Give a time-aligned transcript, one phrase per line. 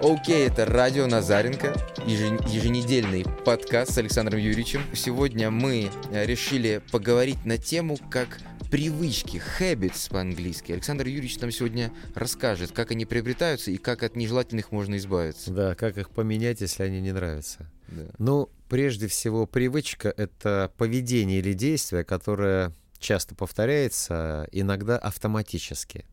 [0.00, 1.74] Окей, это радио Назаренко,
[2.06, 4.82] еженедельный подкаст с Александром Юрьевичем.
[4.94, 8.38] Сегодня мы э, решили поговорить на тему, как
[8.70, 10.72] привычки, habits по-английски.
[10.72, 15.50] Александр Юрьевич нам сегодня расскажет, как они приобретаются и как от нежелательных можно избавиться.
[15.50, 17.70] Да, как их поменять, если они не нравятся.
[17.88, 18.04] Да.
[18.18, 26.04] Ну, прежде всего, привычка— это поведение или действие, которое часто повторяется, иногда автоматически.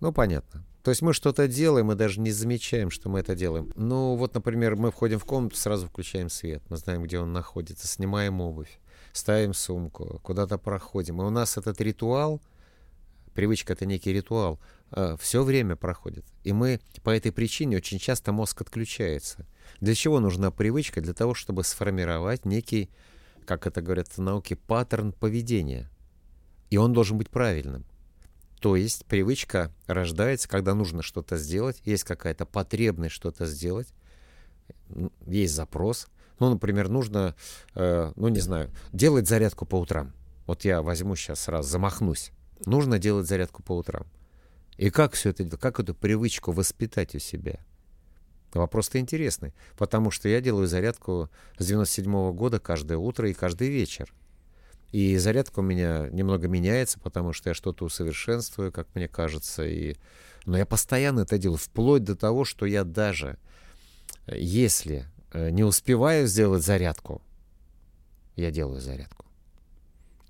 [0.00, 0.62] Ну, понятно.
[0.88, 3.70] То есть мы что-то делаем, мы даже не замечаем, что мы это делаем.
[3.76, 7.86] Ну, вот, например, мы входим в комнату, сразу включаем свет, мы знаем, где он находится,
[7.86, 8.80] снимаем обувь,
[9.12, 11.20] ставим сумку, куда-то проходим.
[11.20, 12.40] И у нас этот ритуал,
[13.34, 14.58] привычка— это некий ритуал,
[14.92, 16.24] э, все время проходит.
[16.42, 19.44] И мы по этой причине очень часто мозг отключается.
[19.82, 21.02] Для чего нужна привычка?
[21.02, 22.88] Для того, чтобы сформировать некий,
[23.44, 25.90] как это говорят в науке, паттерн поведения.
[26.70, 27.84] И он должен быть правильным.
[28.60, 33.88] То есть привычка рождается, когда нужно что-то сделать, есть какая-то потребность что-то сделать,
[35.26, 36.08] есть запрос.
[36.40, 37.34] Ну, например, нужно,
[37.74, 40.12] э, ну, не знаю, делать зарядку по утрам.
[40.46, 42.32] Вот я возьму сейчас сразу, замахнусь.
[42.64, 44.06] Нужно делать зарядку по утрам.
[44.76, 47.58] И как все это, как эту привычку воспитать у себя?
[48.54, 51.28] Вопрос-то интересный, потому что я делаю зарядку
[51.58, 54.12] с 97 -го года каждое утро и каждый вечер.
[54.92, 59.66] И зарядка у меня немного меняется, потому что я что-то усовершенствую, как мне кажется.
[59.66, 59.96] И...
[60.46, 63.38] Но я постоянно это делаю, вплоть до того, что я даже,
[64.26, 67.20] если э, не успеваю сделать зарядку,
[68.36, 69.26] я делаю зарядку.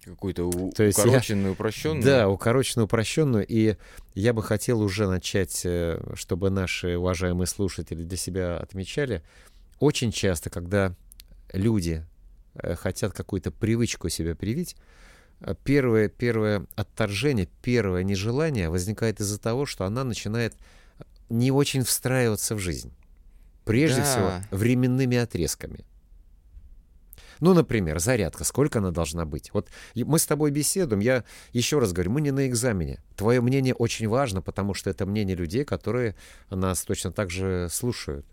[0.04, 0.72] Какую-то у...
[0.72, 1.52] То укороченную, я...
[1.52, 2.02] упрощенную?
[2.02, 3.46] Да, укороченную, упрощенную.
[3.46, 3.76] И
[4.14, 9.22] я бы хотел уже начать, э, чтобы наши уважаемые слушатели для себя отмечали.
[9.78, 10.96] Очень часто, когда
[11.52, 12.17] люди Э,
[12.76, 14.76] хотят какую-то привычку себе привить,
[15.40, 21.82] э, первое, первое отторжение, первое нежелание возникает из-за того, что она начинает э, не очень
[21.82, 22.92] встраиваться в жизнь.
[23.64, 24.04] Прежде да.
[24.04, 25.84] всего, временными отрезками.
[27.41, 29.52] Ну, например, зарядка, сколько она должна быть?
[29.52, 33.00] Вот мы с тобой беседуем, я еще раз говорю, мы не на экзамене.
[33.16, 36.16] Твое мнение очень важно, потому что это мнение людей, которые
[36.50, 38.26] нас точно так же слушают.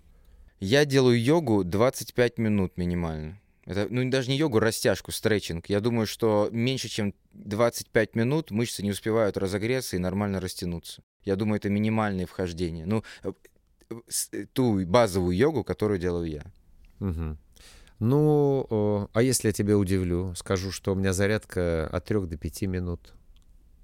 [0.59, 3.39] Я делаю йогу 25 минут минимально.
[3.65, 5.67] Это, ну, даже не йогу, растяжку, стретчинг.
[5.69, 11.01] Я думаю, что меньше, чем 25 минут мышцы не успевают разогреться и нормально растянуться.
[11.23, 12.85] Я думаю, это минимальное вхождение.
[12.85, 13.31] Ну, э,
[14.31, 16.43] э, ту базовую йогу, которую делаю я.
[16.99, 17.37] Угу.
[17.99, 22.61] Ну, а если я тебя удивлю, скажу, что у меня зарядка от 3 до 5
[22.63, 23.13] минут.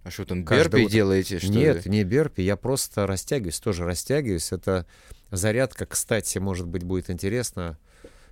[0.03, 0.91] А что там, берпи утро...
[0.91, 1.91] делаете, что Нет, ли?
[1.91, 4.51] не берпи, я просто растягиваюсь, тоже растягиваюсь.
[4.51, 4.85] Это
[5.29, 7.79] зарядка, кстати, может быть, будет интересно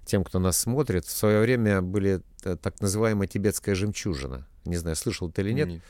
[0.09, 4.47] тем, кто нас смотрит, в свое время были э, так называемая тибетская жемчужина.
[4.65, 5.81] Не знаю, слышал ты или нет.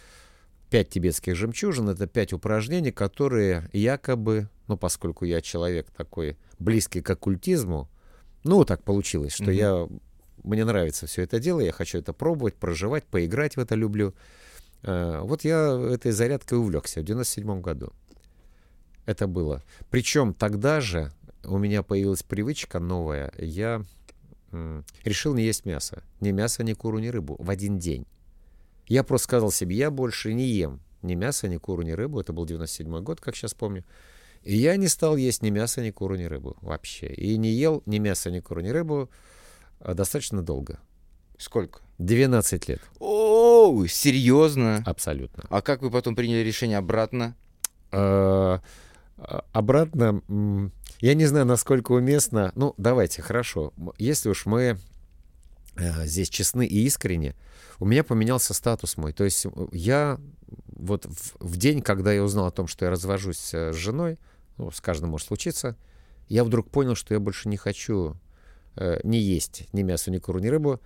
[0.69, 7.09] Пять тибетских жемчужин— это пять упражнений, которые якобы, ну, поскольку я человек такой близкий к
[7.09, 7.89] оккультизму,
[8.43, 9.87] ну, так получилось, что я,
[10.43, 14.13] мне нравится все это дело, я хочу это пробовать, проживать, поиграть в это люблю.
[14.83, 17.91] Э, вот я этой зарядкой увлекся в 97 году.
[19.05, 19.63] Это было.
[19.89, 21.11] Причем тогда же
[21.43, 23.33] у меня появилась привычка новая.
[23.37, 23.83] Я
[25.03, 26.03] решил не есть мясо.
[26.19, 28.05] Ни мясо, ни куру, ни рыбу в один день.
[28.87, 32.19] Я просто сказал себе, я больше не ем ни мясо, ни куру, ни рыбу.
[32.19, 33.85] Это был 97 год, как сейчас помню.
[34.43, 37.07] И я не стал есть ни мясо, ни куру, ни рыбу вообще.
[37.07, 39.09] И не ел ни мясо, ни куру, ни рыбу
[39.79, 40.79] а достаточно долго.
[41.37, 41.79] Сколько?
[41.99, 42.81] 12 лет.
[42.99, 44.83] О, серьезно?
[44.85, 45.45] Абсолютно.
[45.49, 47.35] А как вы потом приняли решение обратно?
[47.91, 48.61] А,
[49.17, 50.21] а, обратно
[51.01, 52.51] я не знаю, насколько уместно.
[52.55, 53.73] Ну, давайте, хорошо.
[53.97, 54.77] Если уж мы
[55.75, 57.35] э, здесь честны и искренне,
[57.79, 59.13] у меня поменялся статус мой.
[59.13, 60.19] То есть э, я
[60.67, 64.17] вот в, в день, когда я узнал о том, что я развожусь э, с женой,
[64.57, 65.77] ну, с каждым может случиться,
[66.27, 68.17] я вдруг понял, что я больше не хочу
[68.75, 70.81] э, не есть ни мясо, ни куру, ни рыбу.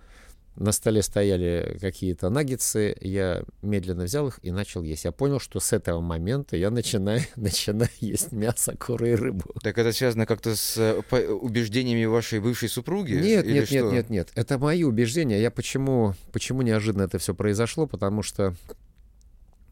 [0.56, 5.04] На столе стояли какие-то наггетсы, я медленно взял их и начал есть.
[5.04, 9.52] Я понял, что с этого момента я начинаю, начинаю есть мясо, куры и рыбу.
[9.62, 13.14] Так это связано как-то с э, убеждениями вашей бывшей супруги?
[13.14, 13.74] Нет, нет, что?
[13.74, 14.32] нет, нет, нет.
[14.36, 15.40] Это мои убеждения.
[15.40, 17.88] Я почему, почему неожиданно это все произошло?
[17.88, 18.54] Потому что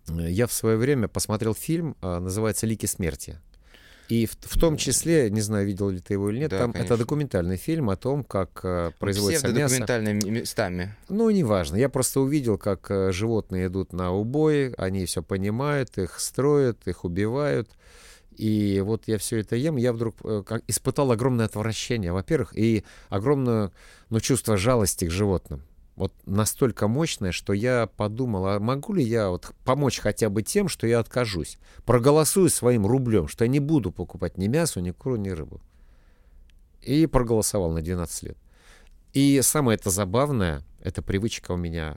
[0.08, 3.38] э, я в свое время посмотрел фильм, а, называется «Лики смерти».
[4.12, 6.72] И в, в том числе, не знаю, видел ли ты его или нет, да, там
[6.74, 6.92] конечно.
[6.92, 9.76] это документальный фильм о том, как э, производится мясо.
[9.76, 10.94] документальными местами.
[11.08, 11.76] Ну, неважно.
[11.76, 17.06] Я просто увидел, как э, животные идут на убой, они все понимают, их строят, их
[17.06, 17.70] убивают.
[18.36, 22.84] И вот я все это ем, я вдруг э, как, испытал огромное отвращение, во-первых, и
[23.08, 23.72] огромное
[24.10, 25.62] ну, чувство жалости к животным.
[26.02, 30.66] Вот настолько мощное, что я подумал, а могу ли я вот помочь хотя бы тем,
[30.66, 35.14] что я откажусь, проголосую своим рублем, что я не буду покупать ни мясо, ни куру,
[35.14, 35.60] ни рыбу.
[36.80, 38.36] И проголосовал на 12 лет.
[39.12, 41.96] И самое это забавное, эта привычка у меня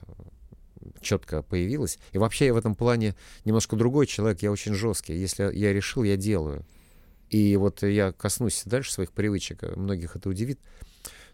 [1.00, 1.98] четко появилась.
[2.12, 5.14] И вообще я в этом плане немножко другой человек, я очень жесткий.
[5.14, 6.64] Если я решил, я делаю.
[7.28, 10.60] И вот я коснусь дальше своих привычек, многих это удивит.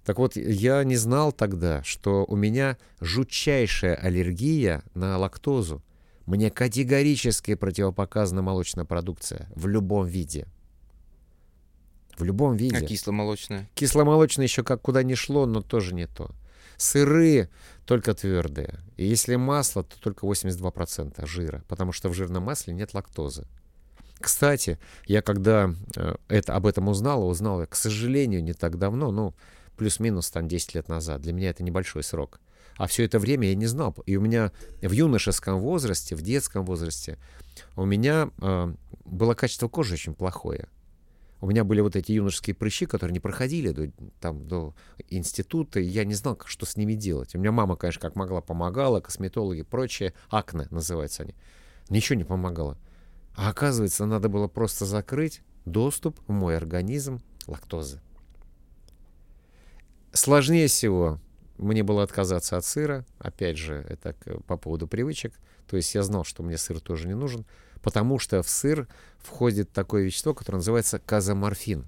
[0.05, 5.83] Так вот, я не знал тогда, что у меня жутчайшая аллергия на лактозу.
[6.27, 10.47] Мне категорически противопоказана молочная продукция в любом виде.
[12.17, 12.77] В любом виде.
[12.77, 13.69] А кисломолочная?
[13.75, 16.31] Кисломолочная еще как куда ни шло, но тоже не то.
[16.77, 17.49] Сыры
[17.87, 18.81] только твердые.
[18.97, 23.47] И если масло, то только 82% жира, потому что в жирном масле нет лактозы.
[24.21, 29.11] Кстати, я когда э, это, об этом узнал, узнал я, к сожалению, не так давно,
[29.11, 29.35] ну,
[29.77, 31.21] плюс-минус там 10 лет назад.
[31.23, 32.41] Для меня это небольшой срок.
[32.77, 33.95] А все это время я не знал.
[34.07, 37.19] И у меня в юношеском возрасте, в детском возрасте,
[37.77, 38.75] у меня э,
[39.05, 40.69] было качество кожи очень плохое.
[41.41, 43.91] У меня были вот эти юношеские прыщи, которые не проходили до,
[44.21, 44.75] там, до
[45.09, 47.35] института, и я не знал, что с ними делать.
[47.35, 50.15] У меня мама, конечно, как могла, помогала, косметологи и прочее.
[50.31, 51.35] Акне называются они.
[51.89, 52.79] Ничего не помогало.
[53.35, 58.01] А оказывается, надо было просто закрыть доступ в мой организм лактозы.
[60.13, 61.19] Сложнее всего
[61.59, 63.05] мне было отказаться от сыра.
[63.19, 64.15] Опять же, это
[64.47, 65.33] по поводу привычек.
[65.69, 67.47] То есть я знал, что мне сыр тоже не нужен,
[67.83, 68.89] потому что в сыр
[69.19, 71.87] входит такое вещество, которое называется казоморфин.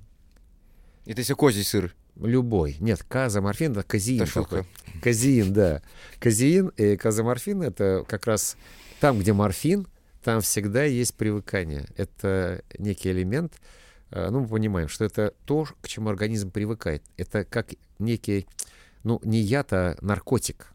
[1.06, 1.94] Это если козий сыр?
[2.16, 2.76] Любой.
[2.78, 4.22] Нет, казоморфин— это казеин.
[4.22, 4.66] Это такой.
[5.02, 5.82] Казеин, да.
[6.20, 8.56] Казеин и казоморфин— это как раз
[9.00, 9.88] там, где морфин,
[10.22, 11.86] там всегда есть привыкание.
[11.96, 13.54] Это некий элемент,
[14.10, 17.02] э, ну, мы понимаем, что это то, к чему организм привыкает.
[17.16, 18.46] Это как некий,
[19.02, 20.72] ну, не яд, а наркотик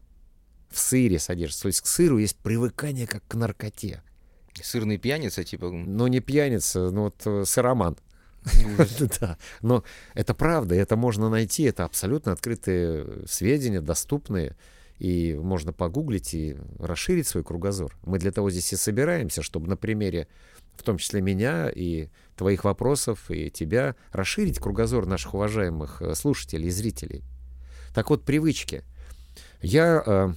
[0.70, 1.62] в сыре содержится.
[1.62, 4.02] То есть к сыру есть привыкание как к наркоте.
[4.62, 5.70] Сырный пьяница, типа?
[5.70, 7.96] Ну, не пьяница, ну вот э, сыроман.
[9.20, 9.84] Да, но
[10.14, 14.56] это правда, это можно найти, это абсолютно открытые сведения, доступные,
[14.98, 17.96] и можно погуглить и расширить свой кругозор.
[18.02, 20.28] Мы для того здесь и собираемся, чтобы на примере,
[20.80, 26.68] в том числе меня и твоих вопросов, и тебя, расширить кругозор наших уважаемых э, слушателей
[26.68, 27.22] и зрителей.
[27.94, 28.82] Так вот, привычки.
[29.60, 30.32] Я э,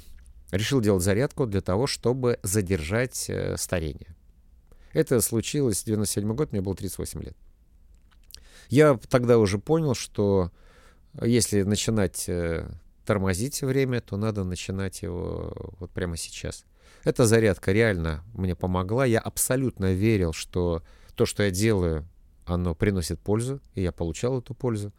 [0.51, 4.15] решил делать зарядку для того, чтобы задержать э, старение.
[4.91, 7.37] Это случилось в 97 год, мне было 38 лет.
[8.69, 10.51] Я тогда уже понял, что
[11.21, 12.69] если начинать э,
[13.05, 16.65] тормозить время, то надо начинать его вот прямо сейчас.
[17.03, 19.05] Эта зарядка реально мне помогла.
[19.05, 20.83] Я абсолютно верил, что
[21.15, 22.07] то, что я делаю,
[22.45, 24.93] оно приносит пользу, и я получал эту пользу.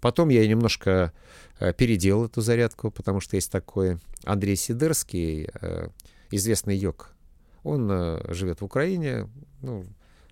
[0.00, 1.12] Потом я немножко
[1.58, 5.88] э, переделал эту зарядку, потому что есть такой Андрей Сидерский, э,
[6.30, 7.14] известный йог.
[7.62, 9.28] Он э, живет в Украине,
[9.60, 9.84] ну,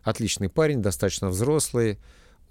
[0.03, 1.99] отличный парень, достаточно взрослый,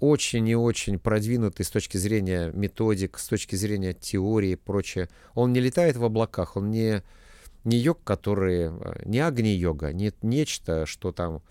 [0.00, 5.08] очень и очень продвинутый с точки зрения методик, с точки зрения теории и прочее.
[5.34, 7.02] Он не летает в облаках, он не,
[7.64, 8.70] не йог, который,
[9.04, 11.42] не агни-йога, не нечто, что там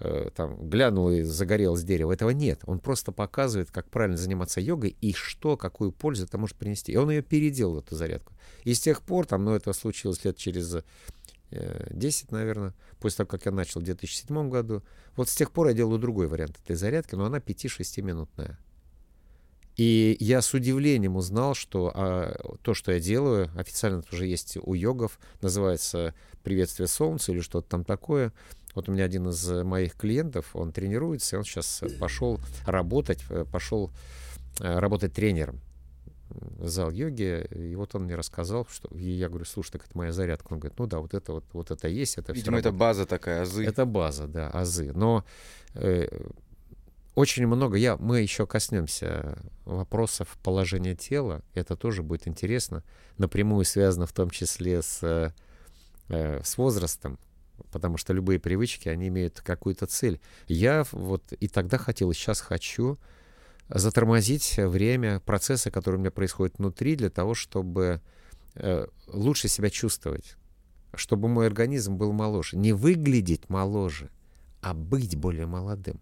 [0.00, 2.12] Э, там глянул и загорел с дерева.
[2.12, 2.60] Этого нет.
[2.66, 6.92] Он просто показывает, как правильно заниматься йогой и что, какую пользу это может принести.
[6.92, 8.32] И он ее переделал, эту зарядку.
[8.62, 10.84] И с тех пор, там, ну, это случилось лет через
[11.50, 14.82] 10, э, наверное, после того, как я начал в 2007 году.
[15.16, 18.56] Вот с тех пор я делаю другой вариант этой зарядки, но она 5-6 минутная.
[19.78, 24.58] И я с удивлением узнал, что а, то, что я делаю, официально это уже есть
[24.60, 28.32] у йогов, называется «Приветствие солнца» или что-то там такое.
[28.74, 33.44] Вот у меня один из моих клиентов, он тренируется, и он сейчас пошел работать, э,
[33.50, 33.92] пошел
[34.58, 35.60] э, работать тренером
[36.28, 39.96] в зал йоги, и вот он мне рассказал, что и я говорю, слушай, так это
[39.96, 40.52] моя зарядка.
[40.52, 43.42] Он говорит, ну да, вот это вот, вот это есть, это Видимо, это база такая,
[43.42, 43.64] азы.
[43.64, 44.92] Это база, да, азы.
[44.92, 45.24] Но
[45.74, 46.08] э,
[47.18, 52.84] очень много, я, мы еще коснемся вопросов положения тела, это тоже будет интересно,
[53.16, 57.18] напрямую связано в том числе с, э, с возрастом,
[57.72, 60.20] потому что любые привычки, они имеют какую-то цель.
[60.46, 62.98] Я вот и тогда хотел, и сейчас хочу
[63.68, 68.00] затормозить время, процессы, которые у меня происходят внутри, для того, чтобы
[68.54, 70.36] э, лучше себя чувствовать,
[70.94, 72.56] чтобы мой организм был моложе.
[72.56, 74.08] Не выглядеть моложе,
[74.60, 76.00] а быть более молодым.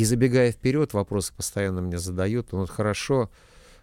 [0.00, 2.52] И забегая вперед, вопросы постоянно мне задают.
[2.52, 3.30] Ну, вот хорошо,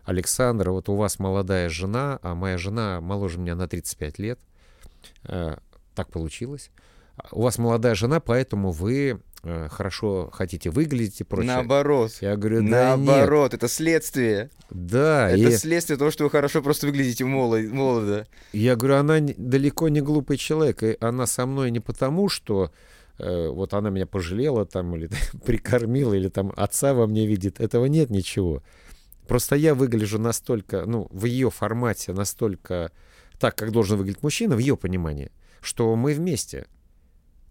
[0.03, 4.39] Александр, вот у вас молодая жена, а моя жена моложе меня на 35 лет.
[5.25, 5.57] Э,
[5.93, 6.71] так получилось.
[7.31, 11.53] У вас молодая жена, поэтому вы э, хорошо хотите выглядеть и прочее.
[11.53, 12.11] Наоборот.
[12.19, 13.61] Я говорю, да Наоборот, нет.
[13.61, 14.49] это следствие.
[14.71, 15.29] Да.
[15.29, 15.55] Это и...
[15.55, 18.25] следствие того, что вы хорошо просто выглядите молодо.
[18.53, 22.71] Я говорю, она далеко не глупый человек, и она со мной не потому, что
[23.17, 25.09] э, вот она меня пожалела там или
[25.45, 27.59] прикормила, или там отца во мне видит.
[27.59, 28.63] Этого нет ничего.
[29.27, 32.91] Просто я выгляжу настолько, ну, в ее формате, настолько
[33.39, 35.31] так, как должен выглядеть мужчина, в ее понимании,
[35.61, 36.67] что мы вместе.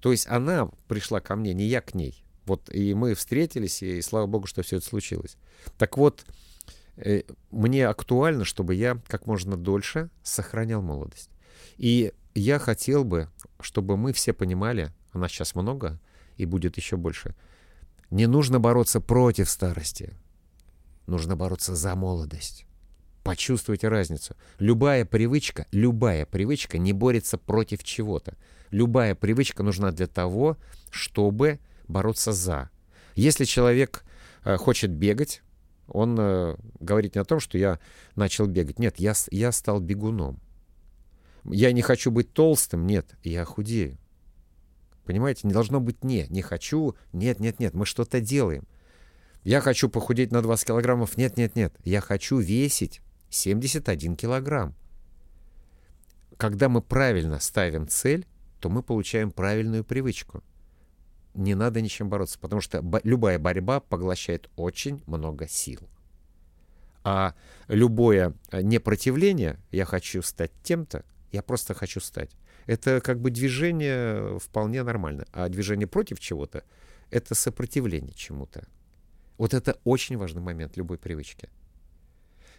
[0.00, 2.24] То есть она пришла ко мне, не я к ней.
[2.46, 5.36] Вот и мы встретились, и слава богу, что все это случилось.
[5.78, 6.24] Так вот,
[6.96, 11.30] э, мне актуально, чтобы я как можно дольше сохранял молодость.
[11.76, 13.28] И я хотел бы,
[13.60, 15.98] чтобы мы все понимали, а нас сейчас много
[16.36, 17.34] и будет еще больше,
[18.10, 20.12] не нужно бороться против старости,
[21.06, 22.66] нужно бороться за молодость.
[23.22, 24.36] Почувствуйте разницу.
[24.58, 28.36] Любая привычка, любая привычка не борется против чего-то.
[28.70, 30.56] Любая привычка нужна для того,
[30.90, 31.58] чтобы
[31.88, 32.70] бороться за.
[33.16, 34.04] Если человек
[34.44, 35.42] э, хочет бегать,
[35.88, 37.80] он э, говорит не о том, что я
[38.14, 38.78] начал бегать.
[38.78, 40.38] Нет, я, я стал бегуном.
[41.44, 42.86] Я не хочу быть толстым.
[42.86, 43.98] Нет, я худею.
[45.06, 48.64] Понимаете, не должно быть «не», не хочу, нет, нет, нет, мы что-то делаем.
[49.44, 54.74] Я хочу похудеть на 20 килограммов, нет, нет, нет, я хочу весить 71 килограмм.
[56.36, 58.26] Когда мы правильно ставим цель,
[58.60, 60.42] то мы получаем правильную привычку.
[61.34, 65.80] Не надо ничем бороться, потому что любая борьба поглощает очень много сил.
[67.04, 67.36] А
[67.68, 72.32] любое э, непротивление, я хочу стать тем-то, я просто хочу стать.
[72.66, 75.26] Это как бы движение вполне нормально.
[75.32, 76.64] А движение против чего-то—
[77.10, 78.66] это сопротивление чему-то.
[79.38, 81.48] Вот это очень важный момент любой привычки.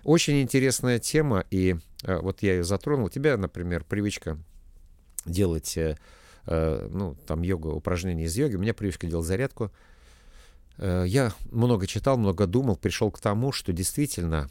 [0.03, 3.07] Очень интересная тема, и э, вот я ее затронул.
[3.07, 4.37] У тебя, например, привычка
[5.25, 5.97] делать, э,
[6.45, 8.55] э, ну, там, йога, упражнения из йоги.
[8.55, 9.71] У меня привычка делать зарядку.
[10.79, 14.47] Я много читал, много думал, пришел к тому, что действительно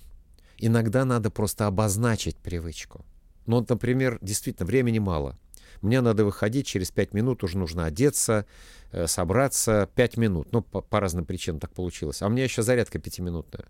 [0.58, 3.04] иногда надо просто обозначить привычку.
[3.46, 5.38] Ну, например, действительно, времени мало.
[5.82, 8.46] Мне надо выходить, через пять минут уже нужно одеться,
[8.92, 9.88] э, собраться.
[9.94, 10.48] Пять минут.
[10.52, 12.22] Ну, по, по разным причинам так получилось.
[12.22, 13.66] А у меня еще зарядка пятиминутная.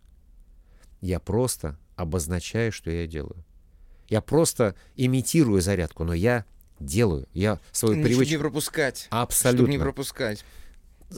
[1.00, 3.44] Я просто обозначаю, что я делаю.
[4.08, 6.44] Я просто имитирую зарядку, но я
[6.78, 7.28] делаю.
[7.32, 8.32] Я свою привычку...
[8.32, 9.08] не пропускать.
[9.10, 9.58] Абсолютно.
[9.58, 10.44] Чтобы не пропускать.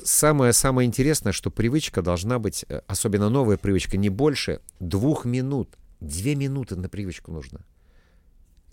[0.04, 5.70] Самое, самое интересное, что привычка должна быть, э, особенно новая привычка, не больше двух минут.
[6.00, 7.64] Две минуты на привычку нужно.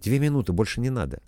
[0.03, 1.21] Две минуты, больше не надо.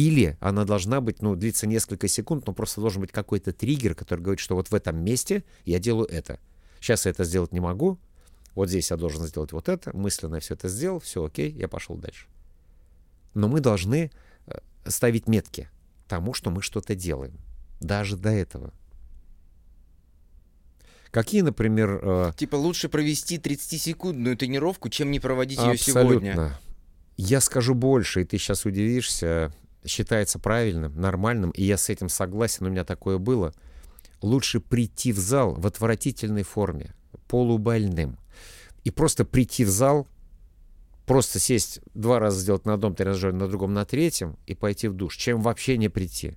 [0.00, 4.20] Или она должна быть, ну, длиться несколько секунд, но просто должен быть какой-то триггер, который
[4.20, 6.40] говорит, что вот в этом месте я делаю это.
[6.80, 7.98] Сейчас я это сделать не могу.
[8.54, 9.94] Вот здесь я должен сделать вот это.
[9.94, 11.00] Мысленно я все это сделал.
[11.00, 12.28] Все окей, я пошел дальше.
[13.34, 14.10] Но мы должны
[14.46, 15.68] э, ставить метки
[16.08, 17.34] тому, что мы что-то делаем.
[17.80, 18.72] Даже до этого.
[21.10, 22.00] Какие, например...
[22.02, 22.32] Э...
[22.38, 26.30] Типа лучше провести 30-секундную тренировку, чем не проводить ее сегодня.
[26.30, 26.60] Абсолютно.
[27.18, 29.52] Я скажу больше, и ты сейчас удивишься.
[29.84, 33.54] Считается правильным, нормальным, и я с этим согласен, у меня такое было.
[34.20, 36.94] Лучше прийти в зал в отвратительной форме,
[37.28, 38.18] полубольным,
[38.84, 40.06] и просто прийти в зал
[41.06, 44.94] просто сесть два раза сделать на одном тренажере, на другом на третьем и пойти в
[44.94, 46.36] душ, чем вообще не прийти.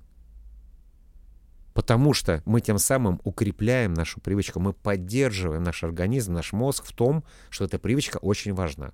[1.74, 6.94] Потому что мы тем самым укрепляем нашу привычку, мы поддерживаем наш организм, наш мозг в
[6.94, 8.94] том, что эта привычка очень важна.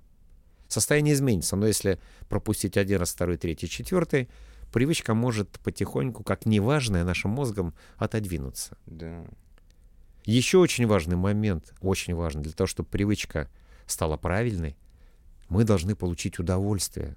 [0.70, 1.98] Состояние изменится, но если
[2.28, 4.28] пропустить один раз, второй, третий, четвертый,
[4.72, 8.78] привычка может потихоньку, как неважная нашим мозгом, отодвинуться.
[8.86, 9.24] Да.
[10.24, 13.50] Еще очень важный момент, очень важный, для того, чтобы привычка
[13.86, 14.76] стала правильной,
[15.48, 17.16] мы должны получить удовольствие.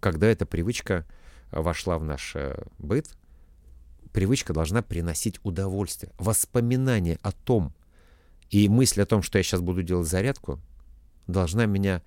[0.00, 1.06] Когда эта привычка
[1.52, 3.16] вошла в наш э, быт,
[4.12, 7.72] привычка должна приносить удовольствие, воспоминание о том,
[8.48, 10.58] и мысль о том, что я сейчас буду делать зарядку,
[11.26, 12.02] должна меня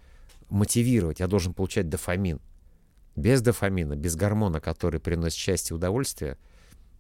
[0.50, 2.40] мотивировать, я должен получать дофамин.
[3.16, 6.38] Без дофамина, без гормона, который приносит счастье и удовольствие,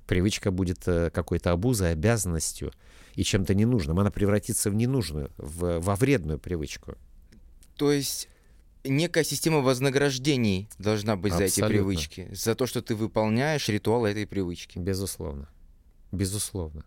[0.05, 2.72] привычка будет э, какой-то обузой, обязанностью
[3.15, 4.00] и чем-то ненужным.
[4.00, 6.96] Она превратится в ненужную, в, во вредную привычку.
[7.77, 8.29] То есть
[8.84, 11.55] некая система вознаграждений должна быть Абсолютно.
[11.55, 14.77] за эти привычки, за то, что ты выполняешь ритуал этой привычки.
[14.77, 15.50] Безусловно.
[16.12, 16.86] Безусловно.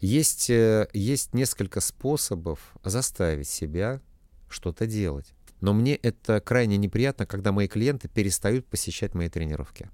[0.00, 4.00] Есть, э, есть несколько способов заставить себя
[4.48, 5.32] что-то делать.
[5.60, 9.90] Но мне это крайне неприятно, когда мои клиенты перестают посещать мои тренировки.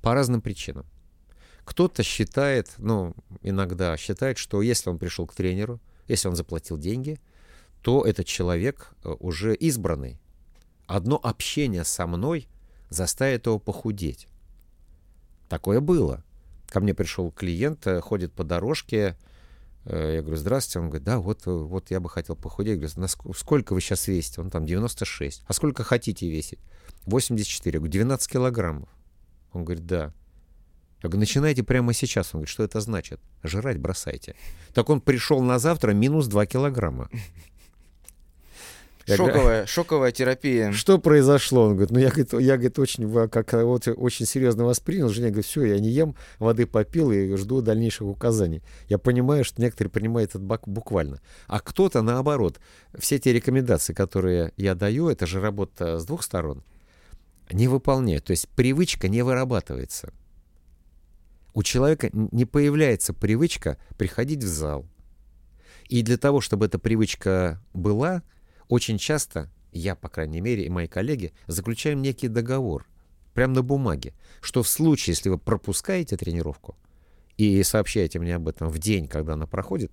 [0.00, 0.86] По разным причинам.
[1.64, 7.20] Кто-то считает, ну, иногда считает, что если он пришел к тренеру, если он заплатил деньги–
[7.82, 10.18] то этот человек э, уже избранный.
[10.86, 12.48] Одно общение со мной
[12.88, 14.28] заставит его похудеть.
[15.48, 16.24] Такое было.
[16.68, 19.16] ко мне пришел клиент, э, ходит по дорожке,
[19.84, 20.78] я говорю, здравствуйте.
[20.78, 22.80] Он говорит, да, вот, вот я бы хотел похудеть.
[22.80, 24.40] Я говорю, сколько вы сейчас весите?
[24.40, 25.42] Он там 96.
[25.46, 26.60] А сколько хотите весить?
[27.06, 27.76] 84.
[27.76, 28.88] Я говорю, 12 килограммов.
[29.52, 30.12] Он говорит, да.
[31.02, 32.28] Я говорю, начинайте прямо сейчас.
[32.28, 33.20] Он говорит, что это значит?
[33.42, 34.36] Жрать бросайте.
[34.72, 37.10] Так он пришел на завтра минус 2 килограмма.
[39.06, 40.72] Я шоковая, говорю, шоковая терапия.
[40.72, 41.64] Что произошло?
[41.64, 45.08] Он говорит, ну я, говорит, я говорит, очень, как, вот, очень серьезно воспринял.
[45.08, 48.62] Женя говорит, все, я не ем, воды попил и жду дальнейших указаний.
[48.88, 51.20] Я понимаю, что некоторые принимают это буквально.
[51.46, 52.60] А кто-то наоборот.
[52.96, 56.62] Все те рекомендации, которые я даю, это же работа с двух сторон,
[57.50, 58.26] не выполняют.
[58.26, 60.12] То есть привычка не вырабатывается.
[61.54, 64.86] У человека не появляется привычка приходить в зал.
[65.88, 68.22] И для того, чтобы эта привычка была,
[68.68, 72.86] очень часто я, по крайней мере, и мои коллеги заключаем некий договор,
[73.34, 76.76] прямо на бумаге, что в случае, если вы пропускаете тренировку
[77.36, 79.90] и сообщаете мне об этом в день, когда она проходит,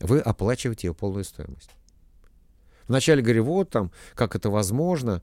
[0.00, 1.70] вы оплачиваете ее полную стоимость.
[2.86, 5.22] Вначале говорю, вот там, как это возможно.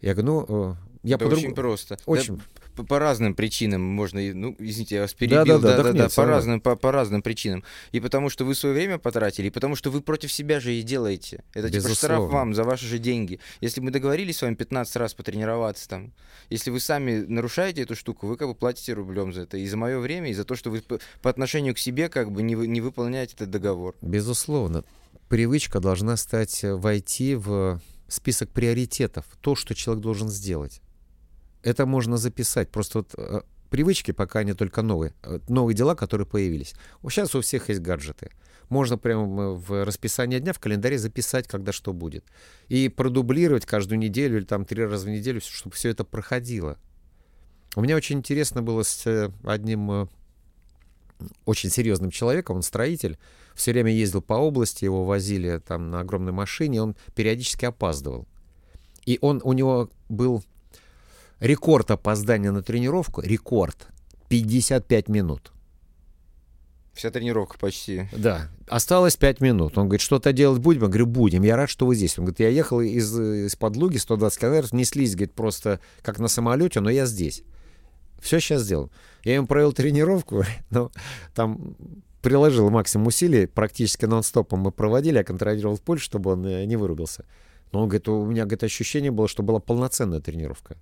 [0.00, 1.98] Я говорю, ну, я по Очень просто.
[2.06, 2.36] Очень.
[2.36, 2.42] Да,
[2.74, 5.98] по, по разным причинам можно, ну, извините, я вас перебил, да, да, да, да, да,
[6.04, 7.62] да по, разным, по, по разным причинам.
[7.92, 10.82] И потому что вы свое время потратили, и потому что вы против себя же и
[10.82, 11.44] делаете.
[11.52, 11.82] Это Безусловно.
[11.82, 13.38] типа штраф вам за ваши же деньги.
[13.60, 16.12] Если мы договорились с вами 15 раз потренироваться там,
[16.50, 19.58] если вы сами нарушаете эту штуку, вы как бы платите рублем за это.
[19.58, 22.32] И за мое время, и за то, что вы по, по отношению к себе как
[22.32, 23.94] бы не, не выполняете этот договор.
[24.00, 24.84] Безусловно.
[25.28, 30.80] Привычка должна стать, э, войти в список приоритетов, то, что человек должен сделать.
[31.64, 32.70] Это можно записать.
[32.70, 33.40] Просто вот э,
[33.70, 35.14] привычки пока они только новые.
[35.22, 36.74] Э, новые дела, которые появились.
[37.08, 38.30] Сейчас у всех есть гаджеты.
[38.68, 42.24] Можно прямо в расписание дня, в календаре записать, когда что будет.
[42.68, 46.78] И продублировать каждую неделю или там три раза в неделю, чтобы все это проходило.
[47.76, 50.08] У меня очень интересно было с э, одним
[51.46, 53.18] очень серьезным человеком, он строитель,
[53.54, 58.26] все время ездил по области, его возили там на огромной машине, он периодически опаздывал.
[59.06, 60.44] И он, у него был
[61.44, 63.88] Рекорд опоздания на тренировку, рекорд,
[64.30, 65.52] 55 минут.
[66.94, 68.08] Вся тренировка почти.
[68.16, 68.48] Да.
[68.66, 69.76] Осталось 5 минут.
[69.76, 70.80] Он говорит, что-то делать будем?
[70.80, 71.42] Я говорю, будем.
[71.42, 72.18] Я рад, что вы здесь.
[72.18, 76.80] Он говорит, я ехал из, из подлуги 120 километров, неслись, говорит, просто как на самолете,
[76.80, 77.42] но я здесь.
[78.22, 78.90] Все сейчас сделал.
[79.22, 80.92] Я ему провел тренировку, но
[81.34, 81.76] там
[82.22, 87.26] приложил максимум усилий, практически нон-стопом мы проводили, я контролировал пульс, чтобы он э, не вырубился.
[87.70, 90.78] Но он говорит, у меня говорит, ощущение было, что была полноценная тренировка.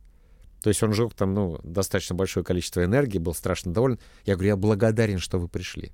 [0.63, 3.99] То есть он жил там, ну, достаточно большое количество энергии, был страшно доволен.
[4.25, 5.93] Я говорю, я благодарен, что вы пришли.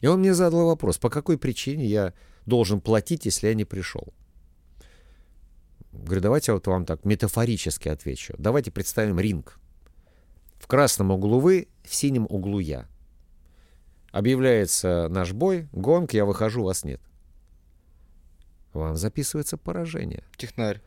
[0.00, 2.14] И он мне задал вопрос, по какой причине я
[2.46, 4.14] должен платить, если я не пришел?
[5.92, 8.34] Говорю, давайте я вот вам так метафорически отвечу.
[8.38, 9.58] Давайте представим ринг.
[10.58, 12.86] В красном углу вы, в синем углу я.
[14.12, 17.00] Объявляется наш бой, гонг, я выхожу, вас нет.
[18.72, 20.22] Вам записывается поражение.
[20.36, 20.80] Технарь.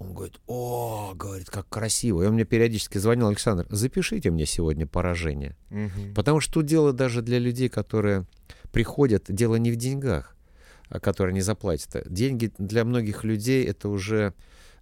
[0.00, 2.22] Он говорит, о, говорит, как красиво.
[2.22, 5.56] И он мне периодически звонил, Александр, запишите мне сегодня поражение.
[5.70, 6.14] Угу.
[6.14, 8.24] Потому что тут дело даже для людей, которые
[8.72, 10.34] приходят, дело не в деньгах,
[10.88, 12.10] а которые не заплатят.
[12.10, 14.32] Деньги для многих людей это уже,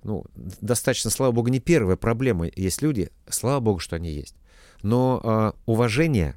[0.04, 2.46] ну, достаточно, слава богу, не первая проблема.
[2.54, 4.37] Есть люди, слава богу, что они есть.
[4.83, 6.37] Но э, уважение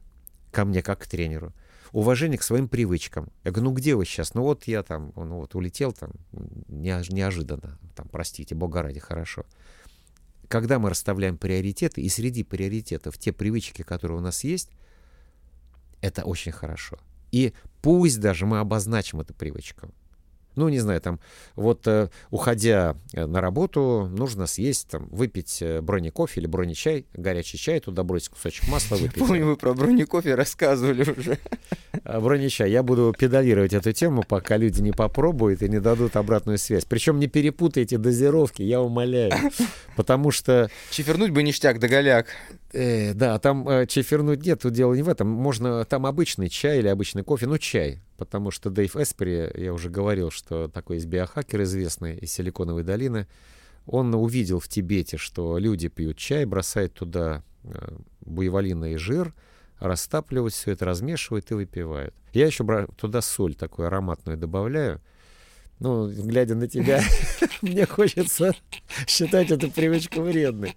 [0.51, 1.53] ко мне как к тренеру,
[1.91, 3.31] уважение к своим привычкам.
[3.43, 4.33] Я говорю, ну где вы сейчас?
[4.33, 6.11] Ну вот я там, ну вот улетел там
[6.67, 9.45] неожиданно, там, простите, бога ради, хорошо.
[10.47, 14.69] Когда мы расставляем приоритеты, и среди приоритетов те привычки, которые у нас есть,
[16.01, 16.97] это очень хорошо.
[17.31, 19.93] И пусть даже мы обозначим эту привычку.
[20.55, 21.19] Ну, не знаю, там,
[21.55, 27.57] вот э, уходя э, на работу, нужно съесть, там, выпить э, бронекофе или бронечай, горячий
[27.57, 29.19] чай, туда бросить кусочек масла, выпить.
[29.19, 31.37] Помню, вы про бронекофе рассказывали уже.
[32.03, 32.69] А, бронечай.
[32.69, 36.85] Я буду педалировать эту тему, пока люди не попробуют и не дадут обратную связь.
[36.85, 39.31] Причем не перепутайте дозировки, я умоляю.
[39.95, 40.69] Потому что...
[40.89, 42.27] Чифернуть бы ништяк да голяк.
[42.73, 45.27] Э, да, там э, чефернуть нет, тут дело не в этом.
[45.27, 48.01] Можно там обычный чай или обычный кофе, ну чай.
[48.21, 53.27] Потому что Дэйв Эспери, я уже говорил, что такой есть биохакер известный из Силиконовой долины,
[53.87, 59.33] он увидел в Тибете, что люди пьют чай, бросают туда э, буйволиный жир,
[59.79, 62.13] растапливают все это, размешивают и выпивают.
[62.31, 62.63] Я еще
[62.95, 65.01] туда соль такую ароматную добавляю.
[65.79, 67.01] Ну, глядя на тебя,
[67.63, 68.53] мне хочется
[69.07, 70.75] считать эту привычку вредной.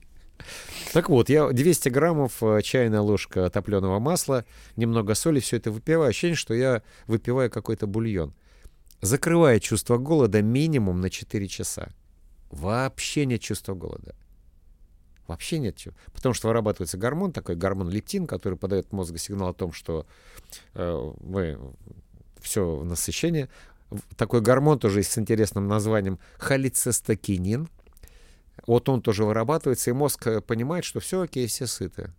[0.95, 4.45] Так вот, я 200 граммов э, чайная ложка топленого масла,
[4.77, 6.09] немного соли, все это выпиваю.
[6.09, 8.33] Ощущение, что я выпиваю какой-то бульон.
[9.01, 11.89] Закрывая чувство голода минимум на 4 часа.
[12.53, 14.15] Вообще нет чувства голода.
[15.27, 15.95] Вообще нет чего.
[16.13, 20.07] Потому что вырабатывается гормон, такой гормон лептин, который подает мозгу сигнал о том, что
[20.75, 21.59] э, мы
[22.41, 23.49] все насыщение.
[24.17, 27.69] Такой гормон тоже с интересным названием холецистокинин.
[28.67, 32.13] Вот он тоже вырабатывается, и мозг э, понимает, что все окей, все сыты.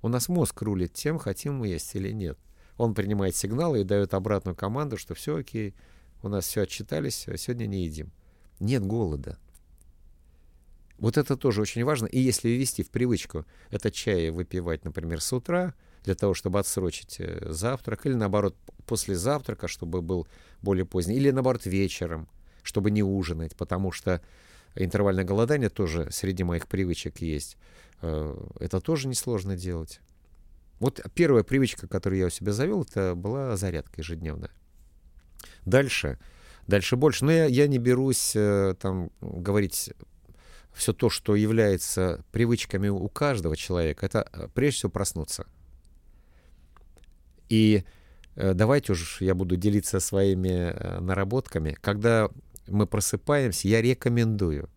[0.00, 2.38] У нас мозг рулит тем, хотим мы есть или нет.
[2.76, 5.74] Он принимает сигналы и дает обратную команду, что все окей,
[6.22, 8.10] у нас все отчитались, а сегодня не едим.
[8.60, 9.38] Нет голода.
[10.98, 12.06] Вот это тоже очень важно.
[12.06, 17.16] И если ввести в привычку это чай выпивать, например, с утра, для того, чтобы отсрочить
[17.18, 20.26] э, завтрак, или наоборот, после завтрака, чтобы был
[20.60, 22.28] более поздний, или наоборот, вечером,
[22.62, 24.20] чтобы не ужинать, потому что
[24.74, 27.56] интервальное голодание тоже среди моих привычек есть.
[28.00, 30.00] Э, это тоже несложно делать.
[30.80, 34.50] Вот первая привычка, которую я у себя завел, это была зарядка ежедневная.
[35.64, 36.18] Дальше,
[36.66, 37.24] дальше больше.
[37.24, 39.92] Но я, я не берусь э, там говорить
[40.72, 45.46] все то, что является привычками у каждого человека, это э, прежде всего проснуться.
[47.48, 47.84] И
[48.34, 51.76] давайте уж я буду делиться своими наработками.
[51.82, 52.30] Когда
[52.66, 54.68] мы просыпаемся, я рекомендую,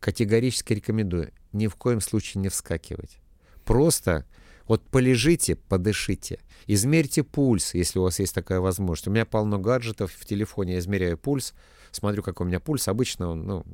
[0.00, 3.18] категорически рекомендую, ни в коем случае не вскакивать.
[3.64, 4.26] Просто
[4.66, 9.08] вот полежите, подышите, измерьте пульс, если у вас есть такая возможность.
[9.08, 11.54] У меня полно гаджетов в телефоне, я измеряю пульс,
[11.90, 12.88] смотрю, какой у меня пульс.
[12.88, 13.64] Обычно он ну,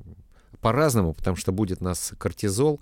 [0.61, 2.81] по-разному, потому что будет у нас кортизол.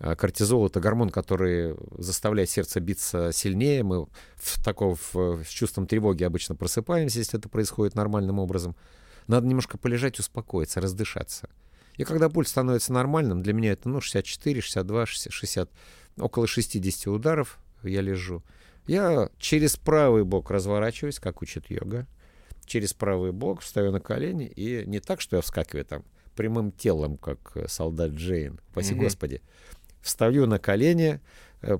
[0.00, 3.82] А кортизол— это гормон, который заставляет сердце биться сильнее.
[3.82, 4.06] Мы
[4.36, 8.76] в таком в, с чувством тревоги обычно просыпаемся, если это происходит нормальным образом.
[9.28, 11.48] Надо немножко полежать, успокоиться, раздышаться.
[11.96, 15.70] И когда пульс становится нормальным, для меня это ну, 64, 62, 60, 60
[16.18, 18.42] около 60 ударов я лежу.
[18.86, 22.06] Я через правый бок разворачиваюсь, как учит йога.
[22.64, 26.04] Через правый бок встаю на колени, и не так, что я вскакиваю там
[26.36, 29.02] прямым телом, как солдат Джейн, спаси угу.
[29.02, 29.42] Господи.
[30.00, 31.20] Встаю на колени,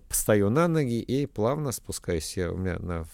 [0.09, 2.37] встаю на ноги и плавно спускаюсь.
[2.37, 3.07] Я, у меня на,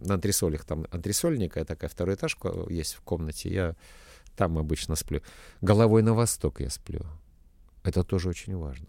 [0.00, 2.36] на антресолях, там антресольника, такая второй этаж
[2.68, 3.76] есть в комнате, я
[4.36, 5.20] там обычно сплю.
[5.60, 7.00] Головой на восток я сплю.
[7.82, 8.88] Это тоже очень важно.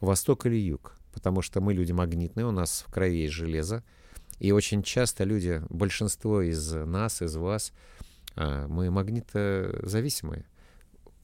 [0.00, 0.96] Восток или юг?
[1.12, 3.84] Потому что мы люди магнитные, у нас в крови есть железо.
[4.38, 7.72] И очень часто люди, большинство из нас, из вас,
[8.34, 10.46] а, мы магнитозависимые